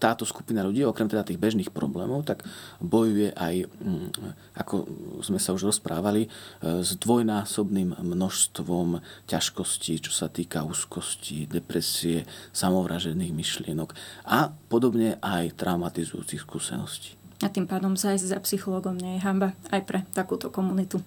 táto 0.05 0.21
skupina 0.21 0.61
ľudí, 0.61 0.85
okrem 0.85 1.09
teda 1.09 1.25
tých 1.25 1.41
bežných 1.41 1.73
problémov, 1.73 2.29
tak 2.29 2.45
bojuje 2.77 3.33
aj, 3.33 3.65
mm, 3.65 4.07
ako 4.53 4.85
sme 5.25 5.41
sa 5.41 5.57
už 5.57 5.73
rozprávali, 5.73 6.29
e, 6.29 6.85
s 6.85 6.93
dvojnásobným 7.01 7.97
množstvom 8.05 9.01
ťažkostí, 9.25 10.05
čo 10.05 10.13
sa 10.13 10.29
týka 10.29 10.61
úzkosti, 10.61 11.49
depresie, 11.49 12.29
samovražených 12.53 13.33
myšlienok 13.33 13.97
a 14.29 14.53
podobne 14.69 15.17
aj 15.25 15.57
traumatizujúcich 15.57 16.45
skúseností. 16.45 17.17
A 17.41 17.49
tým 17.49 17.65
pádom 17.65 17.97
sa 17.97 18.13
aj 18.13 18.29
za 18.29 18.39
psychologom 18.45 18.95
nie 18.95 19.17
je 19.17 19.25
hamba 19.25 19.57
aj 19.73 19.81
pre 19.89 19.99
takúto 20.13 20.53
komunitu. 20.53 21.01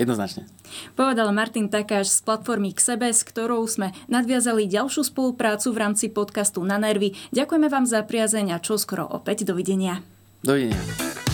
Jednoznačne. 0.00 0.48
Povedal 0.96 1.28
Martin 1.36 1.68
Takáš 1.68 2.08
z 2.08 2.24
platformy 2.24 2.72
k 2.72 2.80
sebe, 2.80 3.12
s 3.12 3.20
ktorou 3.20 3.68
sme 3.68 3.92
nadviazali 4.08 4.64
ďalšiu 4.64 5.04
spoluprácu 5.04 5.76
v 5.76 5.80
rámci 5.84 6.08
podcastu 6.08 6.64
Na 6.64 6.80
nervy. 6.80 7.12
Ďakujeme 7.36 7.68
vám 7.68 7.84
za 7.84 8.00
priazeň 8.00 8.56
a 8.56 8.64
čoskoro 8.64 9.04
opäť 9.04 9.44
dovidenia. 9.44 10.00
Dovidenia. 10.40 11.29